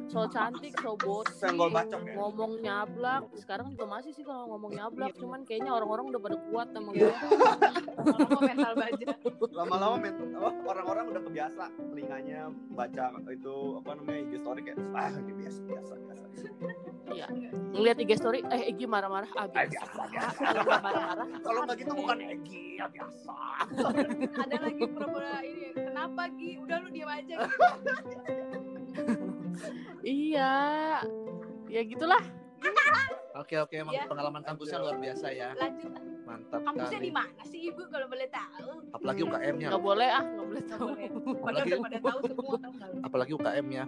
So 0.06 0.30
cantik 0.30 0.74
so 0.80 0.94
Senggol 1.36 1.70
bacok 1.74 2.02
ya. 2.06 2.14
ngomong 2.16 2.52
nyablak 2.62 3.24
sekarang 3.36 3.74
juga 3.74 3.86
masih 3.90 4.12
sih 4.14 4.24
kalau 4.24 4.54
ngomong 4.56 4.72
nyablak 4.78 5.12
cuman 5.18 5.42
kayaknya 5.44 5.72
orang-orang 5.74 6.14
udah 6.14 6.22
pada 6.22 6.38
kuat 6.50 6.68
sama 6.72 6.90
gue 6.94 7.14
Ngomong 8.06 8.44
mental 8.46 8.74
baja. 8.78 9.08
Lama-lama 9.50 9.98
orang-orang 10.66 11.06
udah 11.10 11.22
kebiasa 11.26 11.64
telinganya 11.90 12.54
baca 12.78 13.06
itu 13.34 13.56
apa 13.82 13.90
namanya 13.98 14.20
IG 14.30 14.34
story 14.46 14.62
kayak 14.62 14.78
ah 14.94 15.12
biasa 15.16 15.60
biasa 15.66 15.94
biasa. 15.98 16.24
iya 17.14 17.28
ngeliat 17.74 17.98
IG 17.98 18.12
story 18.20 18.40
eh 18.52 18.70
Egi 18.70 18.86
marah-marah 18.86 19.30
ah 19.34 19.46
Ah, 19.46 19.48
biasa 19.50 19.84
biasa 19.90 20.02
biasa. 20.12 20.42
kalau 20.46 20.64
nggak 20.66 20.82
marah-marah 20.86 21.28
Kalau 21.42 21.60
nggak 21.66 21.78
gitu 21.82 21.94
bukan 21.98 22.18
Egi 22.22 22.66
ya 22.78 22.86
biasa. 22.92 23.36
Ada 24.36 24.56
lagi 24.62 24.84
pura-pura 24.86 25.40
ini. 25.42 25.68
Kenapa 25.74 26.22
Gi? 26.36 26.52
Udah 26.60 26.78
lu 26.84 26.90
diam 26.92 27.10
aja. 27.10 27.36
iya 30.02 30.54
ya 31.68 31.82
gitulah 31.84 32.24
Oke 33.36 33.60
oke 33.60 33.76
emang 33.76 33.92
Iya. 33.92 34.08
pengalaman 34.08 34.42
kampusnya 34.42 34.80
luar 34.80 34.96
biasa 34.96 35.28
ya. 35.28 35.52
Lanjut. 35.54 35.92
Mantap 36.24 36.64
Kampusnya 36.64 37.00
di 37.04 37.12
mana 37.12 37.42
sih 37.44 37.68
Ibu 37.68 37.84
kalau 37.92 38.08
boleh 38.08 38.32
tahu? 38.32 38.80
Apalagi 38.90 39.22
UKM-nya. 39.22 39.68
nggak 39.70 39.84
boleh 39.84 40.08
ah 40.08 40.24
nggak 40.24 40.48
boleh 40.48 40.64
tahu 40.64 40.88
Apalagi 41.36 41.68
udah 41.68 41.80
pada 41.84 41.98
tahu 42.00 42.20
semua 42.24 42.58
apalagi 43.04 43.32
UKM-nya. 43.36 43.84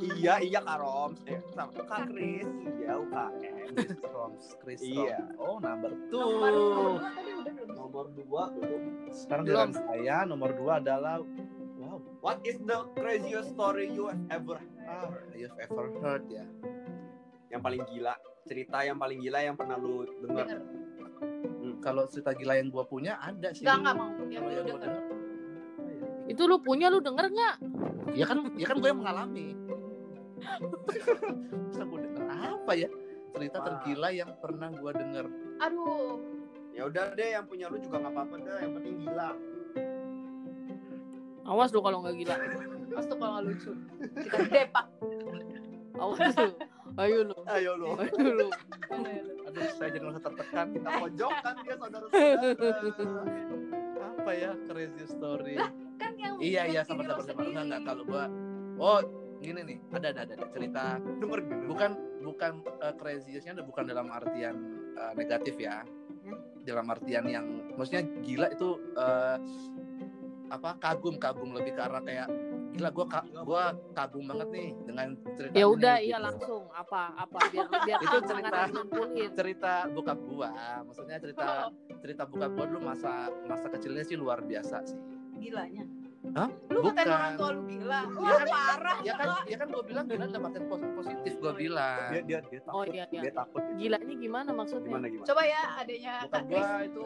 Iya 0.00 0.34
iya 0.40 0.58
Kak 0.58 0.78
Roms, 0.80 1.20
eh 1.28 1.38
sama 1.52 1.70
Kak 1.84 2.00
Kris, 2.08 2.48
iya 2.74 2.92
UKM. 2.96 3.66
Roms, 4.02 4.44
Chris 4.58 4.80
Iya. 4.80 5.18
Oh, 5.36 5.60
number 5.60 5.92
Nomor 6.08 6.08
two. 6.08 6.18
nomor 6.18 6.50
dua 6.50 7.12
tadi 7.12 7.30
udah 7.36 7.52
belum? 7.52 7.74
Nomor 7.76 8.04
dua 8.10 8.42
belum. 8.50 8.82
Sekarang 9.12 9.44
Belum. 9.44 9.68
giliran 9.68 9.72
saya 9.76 10.16
nomor 10.24 10.50
dua 10.56 10.72
adalah 10.80 11.20
wow, 11.76 12.00
What 12.18 12.40
is 12.42 12.56
the 12.58 12.88
craziest 12.96 13.52
story 13.52 13.92
you 13.92 14.08
have 14.08 14.24
ever 14.32 14.58
ah, 14.92 15.08
you've 15.32 15.56
ever 15.56 15.86
heard 16.04 16.24
ya. 16.28 16.44
yang 17.48 17.60
paling 17.64 17.80
gila 17.88 18.12
cerita 18.44 18.80
yang 18.84 18.96
paling 19.00 19.18
gila 19.20 19.40
yang 19.40 19.56
pernah 19.56 19.76
lu 19.80 20.04
dengar 20.20 20.46
Denger. 20.48 20.62
Kalau 21.78 22.06
cerita 22.10 22.34
gila 22.34 22.58
yang 22.58 22.70
gua 22.74 22.86
punya 22.86 23.18
ada 23.22 23.54
sih. 23.54 23.62
Enggak 23.62 23.76
enggak 23.82 23.94
mau. 23.98 24.10
Yang 24.26 24.42
lu 24.42 24.50
gua 24.50 24.64
denger. 24.66 24.90
ya? 24.90 25.02
itu 26.30 26.42
lu 26.46 26.56
punya 26.62 26.86
lu 26.86 26.98
denger 27.02 27.26
nggak 27.34 27.56
Ya 28.12 28.24
kan, 28.26 28.38
ya 28.58 28.66
kan 28.66 28.76
gue 28.82 28.88
yang 28.92 29.00
mengalami. 29.00 29.54
Masa 31.70 31.82
gue 31.86 31.98
denger 32.02 32.22
apa 32.28 32.72
ya? 32.74 32.88
Cerita 33.32 33.58
Wah. 33.58 33.64
tergila 33.64 34.08
yang 34.12 34.30
pernah 34.42 34.68
gue 34.68 34.90
denger. 34.90 35.26
Aduh. 35.62 36.18
ya 36.72 36.88
udah 36.88 37.12
deh 37.12 37.36
yang 37.36 37.44
punya 37.44 37.68
lu 37.68 37.76
juga 37.76 38.00
nggak 38.00 38.16
apa-apa 38.16 38.34
deh 38.40 38.56
yang 38.64 38.72
penting 38.80 38.94
gila 39.04 39.28
awas 41.44 41.68
lu 41.68 41.84
kalau 41.84 42.00
nggak 42.00 42.16
gila 42.16 42.34
Mas 42.92 43.06
tuh 43.08 43.16
kalau 43.16 43.40
lucu. 43.40 43.72
Kita 44.20 44.38
depak. 44.52 44.86
awas 45.96 46.34
lu. 46.36 46.52
Ayo 47.00 47.18
lu. 47.24 47.36
Ayo 47.48 47.72
lu. 47.80 47.88
Ayo 47.96 48.30
lu. 48.36 48.48
Aduh, 49.48 49.64
saya 49.76 49.88
jadi 49.92 50.04
merasa 50.04 50.20
tertekan. 50.28 50.66
kita 50.76 50.88
pojokkan 51.00 51.54
dia 51.64 51.74
saudara-saudara. 51.80 53.22
Apa 54.02 54.30
ya 54.36 54.50
crazy 54.68 55.04
story? 55.08 55.56
Kan 55.96 56.12
yang 56.20 56.36
iya 56.38 56.68
iya 56.68 56.80
sama 56.84 57.04
lo 57.04 57.20
sama 57.24 57.42
sama 57.42 57.48
enggak 57.48 57.64
enggak. 57.64 57.82
Kalau 57.88 58.02
gua 58.04 58.24
oh 58.76 59.00
gini 59.40 59.60
nih. 59.64 59.78
Ada 59.92 60.08
ada 60.12 60.20
ada, 60.28 60.46
cerita. 60.52 60.84
Bukan 61.68 61.90
bukan 62.22 62.52
uh, 62.84 62.94
craziest-nya 62.96 63.58
ada 63.60 63.64
bukan 63.64 63.84
dalam 63.88 64.12
artian 64.12 64.54
uh, 65.00 65.12
negatif 65.16 65.56
ya. 65.56 65.82
Dalam 66.62 66.86
artian 66.92 67.24
yang 67.26 67.46
maksudnya 67.74 68.04
gila 68.22 68.46
itu 68.52 68.78
uh, 68.94 69.36
apa 70.52 70.76
kagum 70.76 71.16
kagum 71.16 71.56
lebih 71.56 71.72
ke 71.72 71.80
arah 71.80 72.04
kayak 72.04 72.28
gila 72.72 72.88
gua 72.90 73.06
ka- 73.06 73.26
gua 73.42 73.62
kagum 73.92 74.24
banget 74.26 74.48
nih 74.50 74.68
dengan 74.82 75.06
cerita 75.30 75.52
ya 75.52 75.66
udah 75.66 75.96
gitu. 75.96 76.08
iya 76.08 76.18
langsung 76.18 76.62
apa 76.72 77.00
apa 77.14 77.38
biar 77.48 77.66
biar 77.68 77.98
Itu 78.00 78.16
cerita. 78.24 78.60
cerita 79.32 79.72
bokap 79.88 80.18
gua 80.22 80.48
maksudnya 80.82 81.16
cerita 81.18 81.68
cerita 82.00 82.22
bokap 82.24 82.50
gua 82.50 82.64
dulu 82.66 82.80
masa 82.82 83.12
masa 83.44 83.66
kecilnya 83.68 84.02
sih 84.02 84.16
luar 84.16 84.40
biasa 84.40 84.78
sih 84.84 84.98
Gilanya. 85.34 85.82
Hah? 86.32 86.46
Lu 86.70 86.86
Bukan. 86.86 87.02
orang 87.02 87.34
tua 87.34 87.50
lu 87.50 87.66
gila. 87.66 88.06
Ya 88.06 88.14
Wah, 88.14 88.30
kan- 88.38 88.46
parah. 88.48 88.96
ya 89.02 89.12
kan 89.12 89.28
ya 89.42 89.56
kan 89.58 89.66
gua 89.68 89.82
bilang 89.82 90.04
gila 90.06 90.24
dalam 90.24 90.46
artian 90.46 90.64
pos- 90.64 90.92
positif 90.94 91.32
gua 91.36 91.52
bilang 91.52 91.98
dia 92.08 92.22
dia 92.22 92.38
dia 92.46 92.60
takut 92.62 92.78
oh 92.78 92.84
iya 92.86 93.04
iya 93.10 93.20
dia 93.20 93.32
takut 93.34 93.58
ya. 93.60 93.74
gilanya 93.76 94.14
gimana 94.16 94.50
maksudnya 94.50 94.86
gimana 94.86 95.06
gimana 95.08 95.26
Coba 95.26 95.42
ya 95.42 95.62
adanya 95.76 96.14
Kris. 96.22 96.46
gua 96.46 96.66
itu 96.80 97.02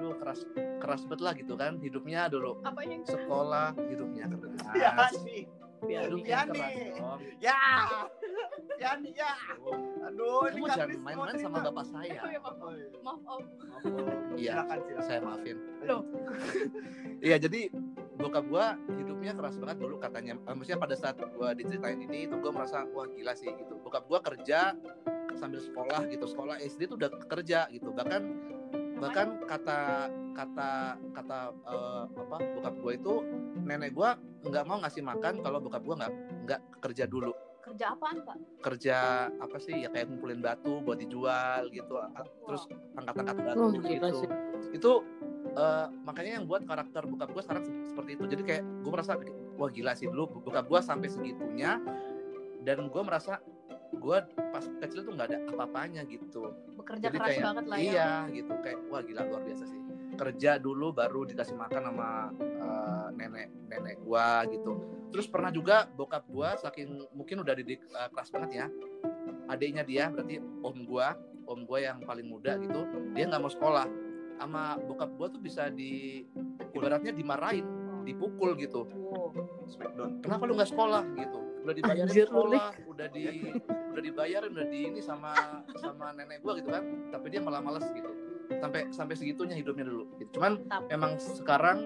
aduh 0.00 0.16
keras 0.16 0.40
keras 0.80 1.04
banget 1.04 1.20
lah 1.20 1.32
gitu 1.36 1.52
kan 1.60 1.76
hidupnya 1.76 2.24
dulu. 2.32 2.56
Apa 2.64 2.80
yang 2.88 3.04
sekolah 3.04 3.76
hidupnya 3.84 4.24
ya 4.80 4.96
keras 4.96 5.20
nih 5.20 5.44
hidupnya 5.80 6.24
Ya, 6.24 6.40
keras 6.44 6.72
nih. 6.72 6.92
dong. 6.96 7.20
Ya. 7.36 7.60
Ya 8.76 8.90
nih 8.96 9.12
ya. 9.12 9.32
Aduh. 10.08 10.48
Ini 10.48 10.60
kamu 10.60 10.68
jangan 10.72 10.98
main-main 11.00 11.36
sama 11.36 11.58
bapak 11.60 11.84
saya. 11.88 12.20
Oh, 12.20 12.28
ya, 12.28 12.40
maaf, 12.40 12.56
Oh, 12.60 12.72
iya. 12.72 12.88
maaf 13.00 13.20
Om. 13.20 13.42
Maaf, 13.60 13.84
Om. 13.84 14.06
Iya. 14.36 14.52
silakan 14.56 14.78
silakan. 14.80 15.04
saya 15.04 15.20
maafin. 15.20 15.56
Loh. 15.84 16.02
iya 17.28 17.36
jadi 17.36 17.60
bokap 18.16 18.44
gua 18.48 18.66
hidupnya 18.92 19.32
keras 19.36 19.56
banget 19.56 19.76
dulu 19.80 19.96
katanya. 20.00 20.32
Eh, 20.36 20.54
maksudnya 20.56 20.80
pada 20.80 20.96
saat 20.96 21.16
gua 21.32 21.52
diceritain 21.52 22.00
ini 22.00 22.24
itu 22.24 22.34
gua 22.40 22.52
merasa 22.52 22.88
wah 22.92 23.04
gila 23.04 23.32
sih 23.32 23.52
gitu. 23.52 23.76
Bokap 23.80 24.04
gua 24.04 24.20
kerja 24.20 24.76
sambil 25.36 25.60
sekolah 25.60 26.08
gitu. 26.08 26.24
Sekolah 26.24 26.56
SD 26.60 26.88
tuh 26.88 26.96
udah 27.00 27.08
kerja 27.24 27.68
gitu. 27.68 27.88
Bahkan 27.92 28.49
bahkan 29.00 29.28
kata 29.42 29.78
kata 30.30 30.70
kata 31.10 31.38
eh, 31.66 32.04
apa 32.06 32.36
bokap 32.54 32.74
gua 32.78 32.92
itu 32.92 33.14
nenek 33.58 33.92
gua 33.92 34.10
nggak 34.40 34.64
mau 34.64 34.78
ngasih 34.78 35.02
makan 35.02 35.40
kalau 35.40 35.58
bokap 35.58 35.82
gua 35.82 35.94
nggak 35.98 36.12
nggak 36.44 36.60
kerja 36.80 37.04
dulu. 37.04 37.32
Kerja 37.60 37.92
apaan, 37.92 38.24
Pak? 38.24 38.36
kerja 38.60 38.96
apa 39.30 39.56
sih? 39.56 39.76
Ya 39.76 39.88
kayak 39.88 40.08
ngumpulin 40.08 40.40
batu 40.40 40.80
buat 40.80 40.96
dijual 40.96 41.68
gitu 41.68 41.92
terus 42.44 42.64
angkat-angkat 42.94 43.36
batu 43.38 43.60
Oh, 43.60 43.68
gitu. 43.72 44.08
sih. 44.16 44.28
itu 44.70 44.92
eh, 45.50 45.86
makanya 46.02 46.40
yang 46.40 46.46
buat 46.46 46.64
karakter 46.64 47.04
bokap 47.04 47.30
gue 47.30 47.42
sekarang 47.42 47.64
se- 47.64 47.76
seperti 47.86 48.10
itu. 48.16 48.24
Jadi 48.26 48.42
kayak 48.42 48.62
gue 48.80 48.90
merasa 48.90 49.12
wah 49.56 49.68
gila 49.68 49.92
sih 49.92 50.08
dulu 50.08 50.40
bokap 50.40 50.66
gue 50.66 50.80
sampai 50.80 51.08
segitunya 51.08 51.76
dan 52.60 52.88
gue 52.88 53.02
merasa 53.04 53.40
gue 53.90 54.18
pas 54.38 54.64
kecil 54.86 55.00
tuh 55.02 55.12
nggak 55.14 55.28
ada 55.34 55.38
apa-apanya 55.50 56.02
gitu. 56.06 56.54
Bekerja 56.78 57.10
Jadi 57.10 57.18
keras 57.18 57.30
kayak, 57.34 57.44
banget 57.44 57.64
lah 57.66 57.78
ya. 57.78 57.84
iya 57.84 58.10
gitu 58.30 58.52
kayak 58.62 58.78
wah 58.88 59.02
gila 59.02 59.22
luar 59.26 59.42
biasa 59.42 59.64
sih. 59.66 59.80
Kerja 60.14 60.50
dulu 60.62 60.94
baru 60.94 61.26
dikasih 61.26 61.56
makan 61.58 61.82
sama 61.90 62.08
eh, 62.38 63.08
nenek 63.18 63.48
nenek 63.66 63.96
gua 64.06 64.46
gitu. 64.46 64.72
Terus 65.10 65.26
pernah 65.26 65.50
juga 65.50 65.90
bokap 65.90 66.24
gua 66.30 66.54
saking 66.58 67.10
mungkin 67.14 67.42
udah 67.42 67.54
didik 67.58 67.82
eh, 67.82 68.08
keras 68.14 68.30
banget 68.30 68.50
ya 68.64 68.66
adiknya 69.50 69.82
dia 69.82 70.06
berarti 70.06 70.38
om 70.62 70.86
gua 70.86 71.18
om 71.50 71.66
gua 71.66 71.82
yang 71.82 71.98
paling 72.06 72.30
muda 72.30 72.54
gitu 72.62 72.86
dia 73.12 73.26
nggak 73.26 73.42
mau 73.42 73.50
sekolah. 73.50 73.86
Sama 74.40 74.78
bokap 74.80 75.10
gua 75.18 75.28
tuh 75.28 75.42
bisa 75.42 75.68
di 75.68 76.24
ibaratnya 76.72 77.12
dimarahin 77.12 77.66
dipukul 78.06 78.56
gitu. 78.56 78.86
Wow. 78.88 79.34
Smackdown 79.66 80.22
kenapa 80.22 80.42
lu 80.46 80.56
nggak 80.58 80.70
sekolah 80.70 81.02
gitu 81.18 81.49
udah 81.60 81.72
lu, 81.76 82.08
sekolah 82.08 82.66
udah 82.88 83.06
di 83.12 83.24
udah 83.92 84.02
dibayarin 84.02 84.50
udah 84.56 84.66
di 84.68 84.78
ini 84.88 85.00
sama 85.04 85.32
sama 85.76 86.12
nenek 86.16 86.40
gua 86.40 86.56
gitu 86.56 86.72
kan 86.72 86.84
tapi 87.12 87.26
dia 87.28 87.40
malah 87.44 87.60
males 87.60 87.84
gitu 87.92 88.10
sampai 88.60 88.90
sampai 88.90 89.14
segitunya 89.14 89.54
hidupnya 89.54 89.86
dulu 89.86 90.04
gitu. 90.18 90.40
cuman 90.40 90.58
Mantap. 90.66 90.82
memang 90.90 91.12
sekarang 91.20 91.78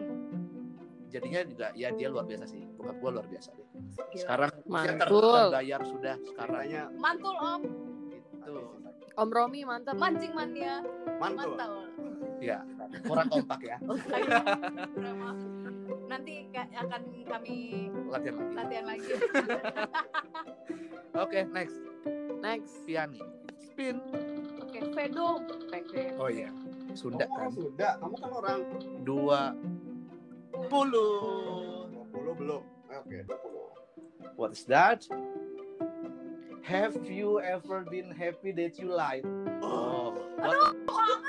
jadinya 1.11 1.41
juga 1.47 1.67
ya 1.79 1.91
dia 1.95 2.09
luar 2.11 2.27
biasa 2.27 2.45
sih 2.49 2.63
bokap 2.79 2.97
gua 3.03 3.11
luar 3.21 3.27
biasa 3.29 3.51
deh 3.55 3.67
sekarang 4.15 4.51
Mantul. 4.67 5.51
terbayar 5.51 5.81
sudah 5.87 6.17
sekarang 6.23 6.63
ceritanya 6.65 6.83
Mantul, 6.99 7.35
Om. 7.39 7.63
gitu 8.11 8.61
Om 9.15 9.31
Romi 9.31 9.61
mantap 9.63 9.95
Mancing 9.95 10.33
mania. 10.35 10.83
mantul 11.23 11.55
Mantul. 11.55 11.87
ya 12.43 12.59
kurang 13.07 13.29
kompak 13.31 13.61
ya 13.63 13.77
kurang. 14.95 15.63
Nanti 16.05 16.35
ka- 16.49 16.71
akan 16.71 17.03
kami 17.25 17.59
latihan 18.07 18.35
lagi 18.37 18.55
latihan 18.55 18.85
lagi. 18.87 19.12
oke 21.23 21.40
next 21.51 21.77
next 22.38 22.75
Piani 22.85 23.23
spin 23.57 23.99
Oke, 24.59 24.90
Vedo. 24.90 25.38
Peke. 25.71 26.19
oh 26.19 26.27
iya 26.27 26.51
Sunda 26.93 27.25
oh, 27.25 27.31
kan 27.33 27.49
sudah 27.51 27.93
kamu 27.99 28.14
kan 28.19 28.31
orang 28.33 28.61
dua 29.03 29.40
puluh 30.67 31.87
20 32.11 32.38
belum 32.38 32.62
Eh, 32.90 32.99
oke 32.99 33.19
20 33.27 34.35
What 34.35 34.51
is 34.51 34.67
that? 34.67 35.07
Have 36.64 37.07
you 37.07 37.38
ever 37.38 37.85
been 37.85 38.11
happy 38.11 38.51
that 38.51 38.81
you 38.81 38.88
lied? 38.88 39.23
Oh, 39.61 40.11
Banget 40.35 40.75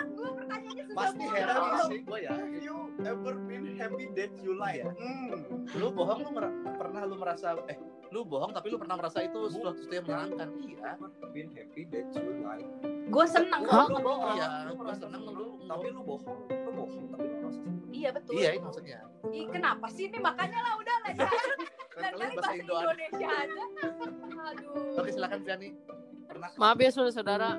gue 0.09 0.29
pertanyaannya 0.33 0.83
susah 0.88 0.97
Pasti 0.97 1.25
heran 1.27 1.69
sih 1.85 1.99
gue 2.01 2.19
ya. 2.23 2.33
Have 2.33 2.57
you 2.57 2.84
ever 3.05 3.33
been 3.45 3.77
happy 3.77 4.09
that 4.13 4.33
you 4.41 4.57
lie? 4.57 4.81
Iya. 4.81 4.89
Hmm. 4.91 5.69
Lu 5.77 5.87
bohong 5.89 6.25
lu 6.25 6.29
mer- 6.33 6.55
pernah 6.75 7.01
lu 7.05 7.15
merasa 7.15 7.55
eh 7.65 7.77
lu 8.09 8.21
bohong 8.21 8.51
tapi 8.51 8.69
lu 8.69 8.77
pernah 8.77 8.95
merasa 8.95 9.21
itu 9.21 9.39
sesuatu 9.47 9.81
yang 9.87 10.03
menyenangkan. 10.03 10.49
Iya. 10.59 10.91
Been 11.31 11.49
happy 11.53 11.81
that 11.89 12.07
you 12.11 12.31
lie. 12.41 12.65
Gue 13.05 13.25
seneng 13.29 13.61
kalau 13.61 13.85
Lu 13.93 14.01
bohong. 14.01 14.35
Iya, 14.35 14.47
merasa 14.73 15.05
seneng 15.05 15.21
seneng, 15.23 15.37
lu 15.37 15.45
tapi 15.63 15.85
lu 15.89 16.01
bohong. 16.01 16.39
Lu 16.49 16.71
bohong 16.73 17.05
tapi 17.09 17.23
lu 17.23 17.35
merasa. 17.39 17.61
Iya 17.95 18.09
betul. 18.11 18.33
Iya, 18.35 18.49
itu 18.51 18.65
maksudnya. 18.65 18.99
Ih, 19.25 19.45
kenapa 19.49 19.85
sih 19.89 20.03
ini 20.05 20.17
makanya 20.19 20.59
lah 20.61 20.73
udah 20.75 20.95
lah 21.01 21.11
jangan 21.15 21.57
Kalian 21.95 22.11
kali 22.11 22.35
bahasa. 22.35 22.53
Indonesia 22.53 23.27
aja. 23.31 23.63
Aduh. 24.45 24.99
Oke 24.99 25.09
silakan 25.09 25.39
Fiani. 25.41 25.69
Pernah? 26.25 26.49
Maaf 26.57 26.77
ya 26.77 26.89
saudara-saudara. 26.91 27.49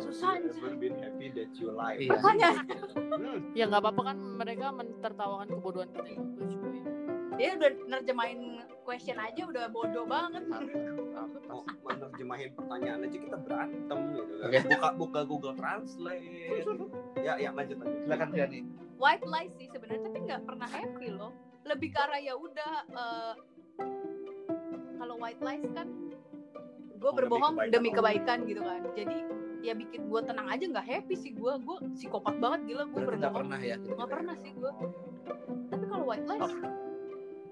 Susah 0.00 0.34
Have 0.34 0.42
you 0.42 0.50
anjir. 0.50 0.64
ever 0.64 0.72
been 0.76 0.96
happy 0.98 1.26
that 1.36 1.50
you 1.54 1.68
like? 1.70 1.98
Iya. 2.00 2.10
Makanya. 2.16 2.50
Hmm. 2.96 3.38
Ya 3.58 3.64
nggak 3.68 3.82
apa-apa 3.84 4.02
kan 4.12 4.16
mereka 4.16 4.66
mentertawakan 4.72 5.48
kebodohan 5.50 5.88
kita 5.92 6.10
juga 6.16 6.34
cuy. 6.40 6.80
Dia 7.40 7.56
udah 7.56 7.70
nerjemahin 7.88 8.40
question 8.84 9.16
aja 9.16 9.42
udah 9.48 9.64
bodoh 9.68 10.04
banget. 10.04 10.44
mau 11.48 11.64
menerjemahin 11.84 12.52
pertanyaan 12.52 13.00
aja 13.04 13.16
kita 13.16 13.36
berantem 13.40 13.98
gitu 14.12 14.34
kan. 14.40 14.48
Oke. 14.48 14.58
Buka 14.66 14.88
buka 14.96 15.20
Google 15.24 15.54
Translate. 15.56 16.24
ya, 17.20 17.36
ya 17.36 17.50
lanjut 17.52 17.76
lanjut. 17.80 17.98
Silakan 18.04 18.28
Fiani. 18.32 18.60
White 19.00 19.24
lies 19.24 19.52
sih 19.56 19.68
sebenarnya 19.68 20.02
tapi 20.04 20.18
nggak 20.24 20.42
pernah 20.44 20.68
happy 20.68 21.08
loh. 21.08 21.32
Lebih 21.64 21.88
ke 21.92 21.98
arah 22.00 22.20
ya 22.20 22.34
udah 22.36 22.72
eh, 22.88 23.34
kalau 24.96 25.14
white 25.16 25.40
lies 25.40 25.64
kan 25.72 25.88
gue 27.00 27.08
Oh, 27.08 27.16
demi 27.16 27.24
berbohong 27.24 27.56
kebaikan 27.56 27.72
demi 27.72 27.88
kebaikan 27.90 28.38
gitu 28.44 28.60
kan. 28.60 28.80
Jadi 28.92 29.16
ya 29.60 29.72
bikin 29.72 30.06
gue 30.06 30.20
tenang 30.22 30.48
aja 30.48 30.64
nggak 30.66 30.82
happy 30.82 31.14
sih 31.14 31.32
gue 31.32 31.52
gue 31.56 31.76
psikopat 31.94 32.36
banget 32.36 32.60
gila 32.66 32.84
gue 32.86 32.96
Berarti 32.98 33.20
nggak 33.20 33.34
pernah 33.34 33.58
ya? 33.58 33.76
gitu 33.76 33.88
nggak 33.92 34.10
pernah 34.10 34.34
sih 34.36 34.52
gue 34.52 34.72
tapi 35.68 35.84
kalau 35.86 36.04
white 36.04 36.26
lies 36.26 36.40
Oh. 36.40 36.52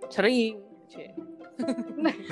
Sering. 0.08 0.54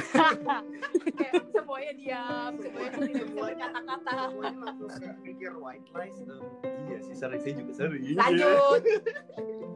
Kayak 1.12 1.44
semuanya 1.50 1.92
diam 1.92 2.52
semuanya 2.56 2.90
tidak 2.94 3.26
bisa 3.26 3.42
berkata-kata 3.42 4.10
Semuanya 4.30 4.58
langsung 4.62 4.88
kayak 4.88 5.16
mikir 5.20 5.52
white 5.56 5.88
lies. 5.92 6.16
em, 6.16 6.40
iya 6.86 6.98
sih 7.02 7.12
sering 7.12 7.40
saya 7.42 7.54
juga 7.58 7.72
sering. 7.74 8.14
lanjut 8.14 8.80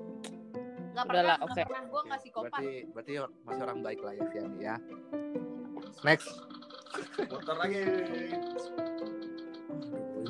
nggak 0.93 1.07
pernah 1.07 1.37
oke. 1.41 1.61
pernah 1.61 1.85
gue 1.85 2.01
nggak 2.03 2.21
psikopat 2.21 2.51
Berarti 2.53 2.73
berarti 2.89 3.13
masih 3.43 3.63
orang 3.63 3.79
baik 3.81 4.01
lah 4.01 4.13
ya 4.13 4.25
Fiani 4.27 4.59
ya. 4.61 4.75
Next. 6.01 6.31
Motor 7.29 7.57
lagi. 7.57 7.83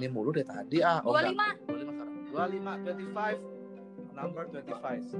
Ini 0.01 0.09
mulu 0.09 0.33
deh 0.33 0.49
tadi 0.49 0.81
ah. 0.81 1.05
Oh, 1.05 1.13
25. 1.13 1.29
enggak. 1.37 1.61
25 1.69 1.93
sekarang. 1.93 2.17
25 2.33 2.89
25 3.13 4.17
number 4.17 4.49
25. 4.49 5.13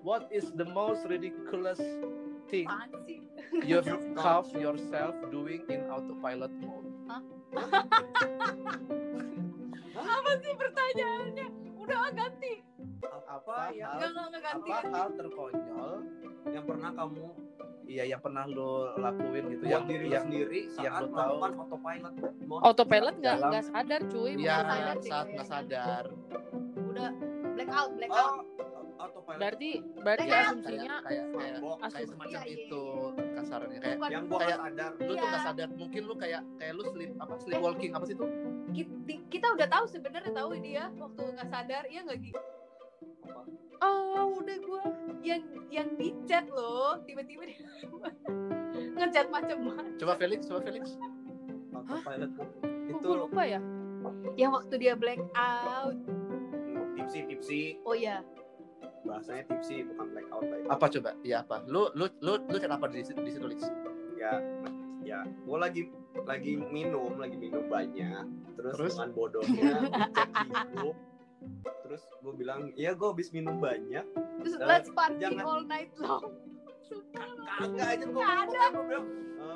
What 0.00 0.32
is 0.32 0.48
the 0.56 0.64
most 0.64 1.04
ridiculous 1.04 1.76
thing 2.48 2.64
sih 2.72 3.20
you've 3.68 3.84
caught 4.16 4.48
yourself 4.56 5.12
doing 5.28 5.60
in 5.68 5.84
autopilot 5.92 6.48
mode? 6.56 6.88
apa 9.92 10.30
sih 10.40 10.56
pertanyaannya 10.56 11.48
udah 11.76 11.98
ah, 12.00 12.10
ganti 12.16 12.64
Apa 13.28 13.76
ya 13.76 13.92
nggak 14.00 14.08
nggak 14.08 14.26
nggak 14.32 14.40
ganti 14.40 14.70
Apa 14.72 14.88
hal 14.88 15.08
terkonyol 15.20 15.92
yang 16.48 16.64
pernah 16.64 16.90
kamu 16.96 17.28
iya 17.84 18.04
yang 18.06 18.18
pernah 18.18 18.44
lo 18.44 18.72
lakuin 18.94 19.44
gitu 19.48 19.62
buat 19.62 19.70
yang 19.70 19.84
diri 19.84 20.06
yang 20.08 20.24
sendiri 20.24 20.60
yang 20.76 20.92
saat 20.92 21.02
lu 21.02 21.08
tahu 21.10 21.34
autopilot? 21.40 22.12
Autopilot 22.62 23.14
nggak 23.18 23.36
nggak 23.40 23.64
sadar 23.64 24.00
cuy. 24.06 24.30
Iya, 24.32 24.36
Nggak 24.36 24.62
sadar 24.64 24.96
sih 24.96 25.10
saat 25.10 25.26
nggak 25.28 25.48
sadar. 25.48 26.04
udah 26.82 27.10
black 27.52 27.70
out 27.70 27.90
black 27.94 28.10
out 28.10 28.32
Oh, 28.32 28.34
autopilot. 29.00 29.38
Berarti 29.38 29.70
berarti 29.96 30.28
asumsinya 30.30 30.94
kayak 31.00 31.02
kayak 31.02 31.26
kayak 31.32 31.56
Asumsi- 31.82 32.08
semacam 32.08 32.30
Iya, 32.32 32.40
iya, 32.40 32.54
itu 32.56 32.82
kasarnya 33.32 33.78
kayak 33.78 33.96
bukan 33.96 34.10
yang 34.10 34.24
gua 34.24 34.38
kayak- 34.38 34.48
nggak 34.52 34.62
sadar. 34.68 34.90
lu 34.92 35.02
tuh 35.02 35.16
Iya. 35.16 35.28
nggak 35.28 35.44
sadar 35.44 35.68
mungkin 35.72 36.02
lu 36.02 36.14
kayak 36.14 36.42
kayak 36.56 36.72
lu 36.72 36.82
sleep 36.86 37.10
apa 37.16 37.34
sleepwalking 37.38 37.92
apa 37.92 38.04
sih 38.04 38.14
itu 38.14 38.26
ki- 38.72 39.24
kita 39.28 39.46
udah 39.50 39.68
tahu 39.68 39.84
sebenarnya 39.86 40.32
tahu 40.32 40.50
dia 40.56 40.84
waktu 40.94 41.20
nggak 41.30 41.48
sadar 41.48 41.82
ya 41.86 42.00
nggak 42.00 42.18
gitu 42.20 42.40
Apa? 43.22 43.42
Oh 43.82 44.38
udah 44.38 44.56
gue 44.62 44.82
yang 45.26 45.42
yang 45.68 45.88
di 45.98 46.14
chat 46.24 46.46
loh. 46.48 47.02
Tiba-tiba 47.04 47.50
dia 47.50 47.58
ngechat 49.02 49.26
macam-macam. 49.28 49.98
Coba 49.98 50.12
Felix 50.16 50.46
coba 50.46 50.60
Felix. 50.62 50.96
Kok 51.82 52.22
itu 52.88 53.02
gue 53.02 53.18
lupa 53.18 53.42
ya. 53.42 53.60
yang 54.34 54.50
waktu 54.50 54.74
dia 54.82 54.98
black 54.98 55.22
out 55.38 55.94
tipsi 57.02 57.18
tipsi 57.28 57.60
oh 57.84 57.94
iya. 57.94 58.22
Bahasanya 59.02 59.42
tipsi 59.50 59.82
bukan 59.82 60.14
blackout 60.14 60.46
lah 60.46 60.58
itu. 60.62 60.68
apa 60.70 60.86
coba? 60.86 61.10
Ya 61.26 61.36
apa? 61.42 61.56
Lu 61.66 61.90
lu 61.98 62.06
lu 62.22 62.38
lu 62.38 62.56
chat 62.56 62.70
apa 62.70 62.86
di 62.86 63.02
situ 63.02 63.20
di 63.20 63.30
situ 63.34 63.46
Lex? 63.50 63.66
ya 64.14 64.38
ya. 65.02 65.26
Gue 65.42 65.58
lagi 65.58 65.82
lagi 66.22 66.54
minum 66.54 67.18
lagi 67.18 67.34
minum 67.34 67.66
banyak. 67.66 68.24
Terus, 68.54 68.74
Terus? 68.78 68.92
dengan 68.94 69.10
bodohnya 69.10 69.74
cek 70.14 70.30
di 70.30 70.50
grup 70.78 70.96
terus 71.82 72.02
gue 72.18 72.32
bilang 72.34 72.72
iya 72.72 72.92
gue 72.92 73.04
habis 73.06 73.30
minum 73.30 73.58
banyak. 73.58 74.04
Terus 74.38 74.54
Eh, 74.54 74.64
let's 74.64 74.90
party 74.90 75.18
jangan- 75.18 75.44
all 75.44 75.62
night 75.62 75.92
long. 75.96 76.24
Kagak 77.52 77.88
aja 77.90 78.04
gue 78.04 78.12
Nggak 78.14 78.38
ada. 78.44 78.62
gue 78.70 78.84
bilang 78.86 79.06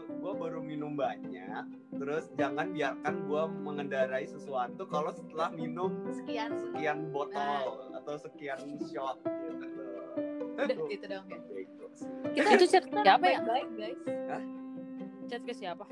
gue 0.09 0.33
baru 0.35 0.61
minum 0.61 0.93
banyak 0.93 1.63
terus 1.93 2.27
jangan 2.35 2.69
biarkan 2.69 3.15
gue 3.23 3.43
mengendarai 3.63 4.27
sesuatu 4.27 4.83
kalau 4.85 5.09
setelah 5.09 5.49
minum 5.49 5.95
sekian. 6.11 6.51
sekian 6.53 7.09
botol 7.09 7.87
atau 7.95 8.15
sekian 8.19 8.59
shot. 8.85 9.17
Gitu. 9.23 9.65
Udah 10.57 10.77
itu 10.91 11.05
dong 11.07 11.27
ya. 11.27 11.39
Bego 11.47 11.87
sih. 11.93 12.09
kita 12.35 12.49
Itu 12.53 12.65
chat 12.67 12.85
siapa 12.91 13.25
ya? 13.25 13.41
baik 13.41 13.69
guys. 13.73 14.01
Chat 15.27 15.43
ke 15.43 15.53
siapa? 15.53 15.85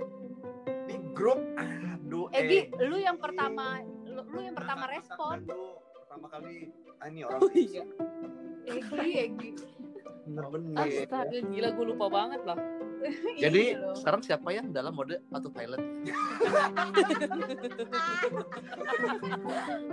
di 0.85 0.97
grup 1.13 1.41
aduh 1.57 2.29
Egi 2.31 2.69
eh, 2.69 2.85
lu 2.85 2.99
yang 2.99 3.17
pertama 3.17 3.81
lu, 4.05 4.21
lu 4.27 4.41
yang 4.43 4.53
pertama 4.53 4.85
respon. 4.87 5.41
Lu 5.47 5.81
pertama 6.15 6.31
kali 6.31 6.71
ah, 7.03 7.11
ini 7.11 7.21
orang 7.27 7.43
Oh, 7.43 7.51
iya. 7.51 7.83
Egi 8.71 9.11
Egi 9.27 9.51
bener-bener 10.25 10.79
Astaga 10.79 11.37
gila 11.37 11.69
gue 11.75 11.85
lupa 11.91 12.07
banget 12.09 12.41
lah. 12.49 12.57
jadi 13.43 13.77
Iya 13.77 13.93
sekarang 13.99 14.23
siapa 14.23 14.49
yang 14.55 14.71
dalam 14.73 14.95
mode 14.95 15.21
autopilot 15.35 15.77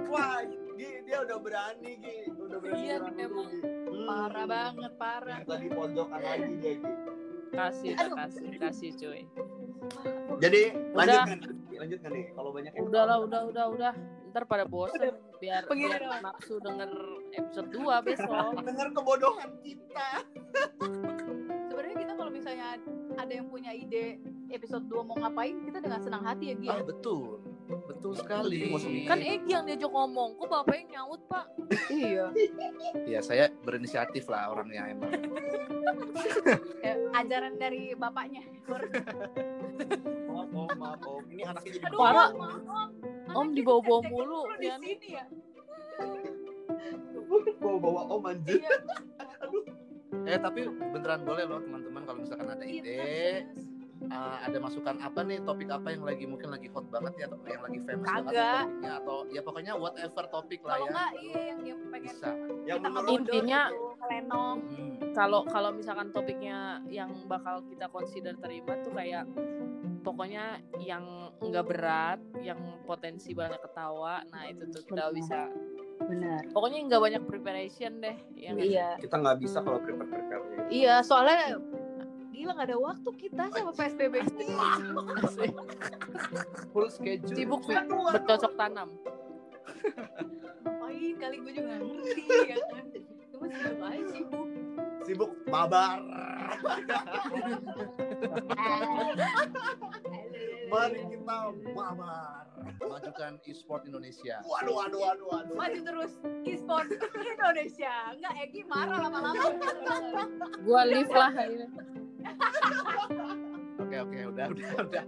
Wah, 0.08 0.40
Gi, 0.78 1.04
dia 1.04 1.18
udah 1.26 1.38
berani, 1.42 1.92
Gi. 2.00 2.32
Udah 2.32 2.58
berani. 2.64 2.80
Iya, 2.80 2.96
nyerang 3.04 3.18
emang. 3.20 3.52
Hmm. 3.92 4.08
parah 4.08 4.46
banget 4.48 4.94
parah 4.96 5.38
Tadi 5.44 5.68
pojokan 5.68 6.22
lagi 6.24 6.54
dia, 6.62 6.74
Gi. 6.80 6.92
Kasih 7.52 7.92
Aduh. 8.00 8.16
kasih 8.16 8.48
kasih 8.56 8.90
cuy. 8.96 9.22
Jadi, 10.40 10.62
Udah. 10.72 10.96
lanjutkan. 10.96 11.38
Lanjutkan 11.76 12.10
nih. 12.16 12.26
Kalau 12.32 12.52
banyak 12.56 12.72
yang 12.72 12.84
Udah 12.88 13.04
lah 13.04 13.18
udah 13.20 13.42
udah 13.52 13.66
udah. 13.76 13.94
Ntar 14.32 14.48
pada 14.48 14.64
bosen 14.64 15.12
biar, 15.44 15.68
doang. 15.68 16.24
nafsu 16.24 16.56
denger 16.64 16.92
episode 17.36 17.68
2 17.68 18.08
besok. 18.08 18.52
dengar 18.72 18.88
kebodohan 18.96 19.52
kita. 19.60 20.10
sebenarnya 21.68 21.96
kita 22.00 22.14
kalau 22.16 22.32
misalnya 22.32 22.68
ada 23.18 23.32
yang 23.32 23.48
punya 23.52 23.76
ide 23.76 24.24
episode 24.48 24.88
2 24.88 25.04
mau 25.04 25.20
ngapain 25.20 25.56
kita 25.64 25.80
dengan 25.80 26.00
senang 26.00 26.24
hati 26.24 26.52
ya 26.52 26.56
Gi 26.56 26.68
ah 26.70 26.80
betul 26.80 27.44
betul 27.88 28.12
sekali 28.16 28.68
Kan 29.04 29.20
Egi 29.20 29.48
yang 29.48 29.64
diajak 29.64 29.88
ngomong, 29.88 30.36
kok 30.36 30.48
bapak 30.48 30.76
yang 30.80 30.90
nyaut 30.92 31.22
pak? 31.28 31.46
iya 31.92 32.26
ya 33.04 33.20
saya 33.20 33.52
berinisiatif 33.64 34.28
lah 34.28 34.52
orangnya 34.52 34.88
emang 34.88 35.12
Ya, 36.82 36.96
ajaran 37.16 37.56
dari 37.56 37.92
bapaknya 37.94 38.44
Maaf, 40.28 40.48
om, 40.52 40.68
maaf, 40.76 41.00
om. 41.04 41.24
Ini 41.28 41.44
anaknya 41.46 41.72
jadi 41.72 41.86
aduh 41.88 42.00
Parah. 42.00 42.30
om, 42.32 42.42
om, 42.42 42.90
om. 43.34 43.48
Dibawa-bawa 43.52 44.00
mulu, 44.06 44.40
di 44.54 44.68
Fian. 44.68 44.80
sini 44.80 45.08
ya 45.12 45.26
bawa-bawa 47.58 48.02
om 48.10 48.24
anjir. 48.26 48.58
iya 48.58 48.76
eh 50.28 50.38
tapi 50.38 50.66
beneran 50.68 51.24
boleh 51.24 51.46
loh 51.46 51.60
teman-teman 51.62 52.02
kalau 52.04 52.20
misalkan 52.20 52.48
ada 52.48 52.62
Iya, 52.62 52.78
ide 52.78 53.00
uh, 54.06 54.38
ada 54.42 54.58
masukan 54.60 54.96
apa 55.00 55.24
nih 55.24 55.40
topik 55.42 55.66
apa 55.68 55.88
yang 55.90 56.04
lagi 56.04 56.26
mungkin 56.26 56.52
lagi 56.52 56.68
hot 56.68 56.84
banget 56.90 57.14
ya 57.16 57.26
atau 57.26 57.40
yang 57.44 57.64
lagi 57.64 57.80
famous 57.80 58.06
banget 58.06 58.26
Kagak. 58.28 58.60
topiknya 58.60 58.92
atau 58.98 59.18
ya 59.30 59.42
pokoknya 59.42 59.74
whatever 59.74 60.24
topik 60.28 60.60
lah 60.62 60.74
kalau 60.74 60.84
ya 60.84 60.90
enggak 60.90 61.12
iya 61.18 61.40
yang 61.48 61.60
yang 61.64 61.80
pengen 61.88 62.04
bisa 62.06 62.30
Yang 62.62 62.80
kita 62.82 63.00
Intinya- 63.10 63.70
ngelenong 64.02 64.58
Hmm. 64.62 64.90
Kalau 65.12 65.44
kalau 65.46 65.70
misalkan 65.72 66.08
topiknya 66.10 66.58
yang 66.88 67.12
bakal 67.26 67.62
kita 67.64 67.86
consider 67.88 68.32
terima 68.38 68.80
tuh 68.80 68.92
kayak 68.92 69.28
pokoknya 70.02 70.60
yang 70.82 71.32
nggak 71.40 71.66
berat, 71.66 72.20
yang 72.42 72.60
potensi 72.84 73.32
banyak 73.32 73.62
ketawa. 73.62 74.26
Nah 74.34 74.44
itu 74.50 74.68
tuh 74.70 74.82
kita 74.86 75.10
Benar. 75.10 75.16
bisa. 75.16 75.42
benar 76.02 76.42
Pokoknya 76.50 76.80
nggak 76.90 77.02
banyak 77.02 77.24
preparation 77.30 78.02
deh. 78.02 78.18
Yang 78.34 78.58
iya 78.74 78.98
kita 78.98 79.22
nggak 79.22 79.38
bisa 79.38 79.62
kalau 79.62 79.78
prepare 79.86 80.10
prepare 80.10 80.42
iya 80.74 81.06
soalnya 81.06 81.62
gila 82.32 82.58
nggak 82.58 82.70
ada 82.74 82.80
waktu 82.82 83.10
kita 83.22 83.44
sama 83.54 83.72
PSBB 83.76 84.16
ini 84.34 84.46
full 86.74 86.90
schedule 86.90 87.38
sibuk 87.38 87.62
bercocok 87.70 88.54
tanam. 88.58 88.90
ngapain 90.66 91.14
kali 91.22 91.36
gue 91.38 91.54
juga 91.54 91.78
ngerti 91.78 92.24
ya 92.26 92.46
kan 92.50 92.86
sibuk 93.50 93.82
aja 93.82 94.04
sibuk 94.14 94.48
sibuk 95.02 95.32
mabar 95.50 95.98
mari 100.70 101.02
kita 101.10 101.38
mabar 101.74 102.46
majukan 102.86 103.34
e-sport 103.50 103.82
Indonesia 103.90 104.40
waduh 104.46 104.76
waduh 104.78 105.00
waduh 105.02 105.26
waduh 105.32 105.56
maju 105.58 105.80
terus 105.82 106.12
e-sport 106.46 106.88
Indonesia 107.18 107.94
enggak 108.14 108.34
Egi 108.46 108.62
marah 108.70 109.00
lama-lama 109.10 109.44
Gua 110.62 110.82
live 110.86 111.10
lah 111.10 111.34
ini. 111.50 111.66
Oke 113.82 113.98
oke 113.98 114.20
udah 114.30 114.46
udah 114.54 114.70
udah. 114.88 115.06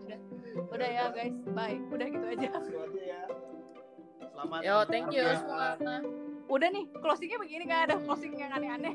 Udah 0.74 0.90
ya 0.90 1.04
guys, 1.14 1.36
bye. 1.54 1.78
Udah 1.94 2.08
gitu 2.10 2.26
aja. 2.26 2.50
Ya. 3.00 3.22
Selamat. 4.34 4.60
Yo, 4.66 4.76
thank 4.90 5.10
you 5.14 5.26
semua. 5.38 5.78
Udah 6.54 6.70
nih, 6.70 6.86
closingnya 7.02 7.42
begini 7.42 7.66
kan 7.66 7.90
ada 7.90 7.96
closing 7.98 8.38
yang 8.38 8.54
aneh-aneh. 8.54 8.94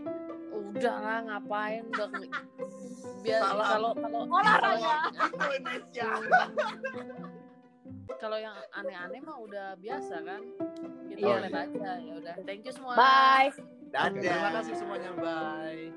Udah 0.55 0.95
lah, 1.03 1.19
ngapain 1.27 1.83
udah 1.91 2.07
biar 3.19 3.41
kalau 3.43 3.91
kalau 3.99 4.23
Olahraga. 4.31 5.11
Indonesia. 5.51 6.09
kalau 8.23 8.39
yang 8.39 8.55
aneh-aneh 8.71 9.19
mah 9.27 9.43
udah 9.43 9.75
biasa 9.75 10.23
kan. 10.23 10.43
Kita 11.11 11.19
Iya. 11.19 11.37
lihat 11.51 11.55
aja 11.67 11.91
ya 11.99 12.15
udah. 12.15 12.35
Thank 12.47 12.63
you 12.63 12.71
semua. 12.71 12.95
Bye. 12.95 13.51
Terima 13.91 14.51
kasih 14.55 14.75
semuanya 14.79 15.11
bye. 15.19 15.91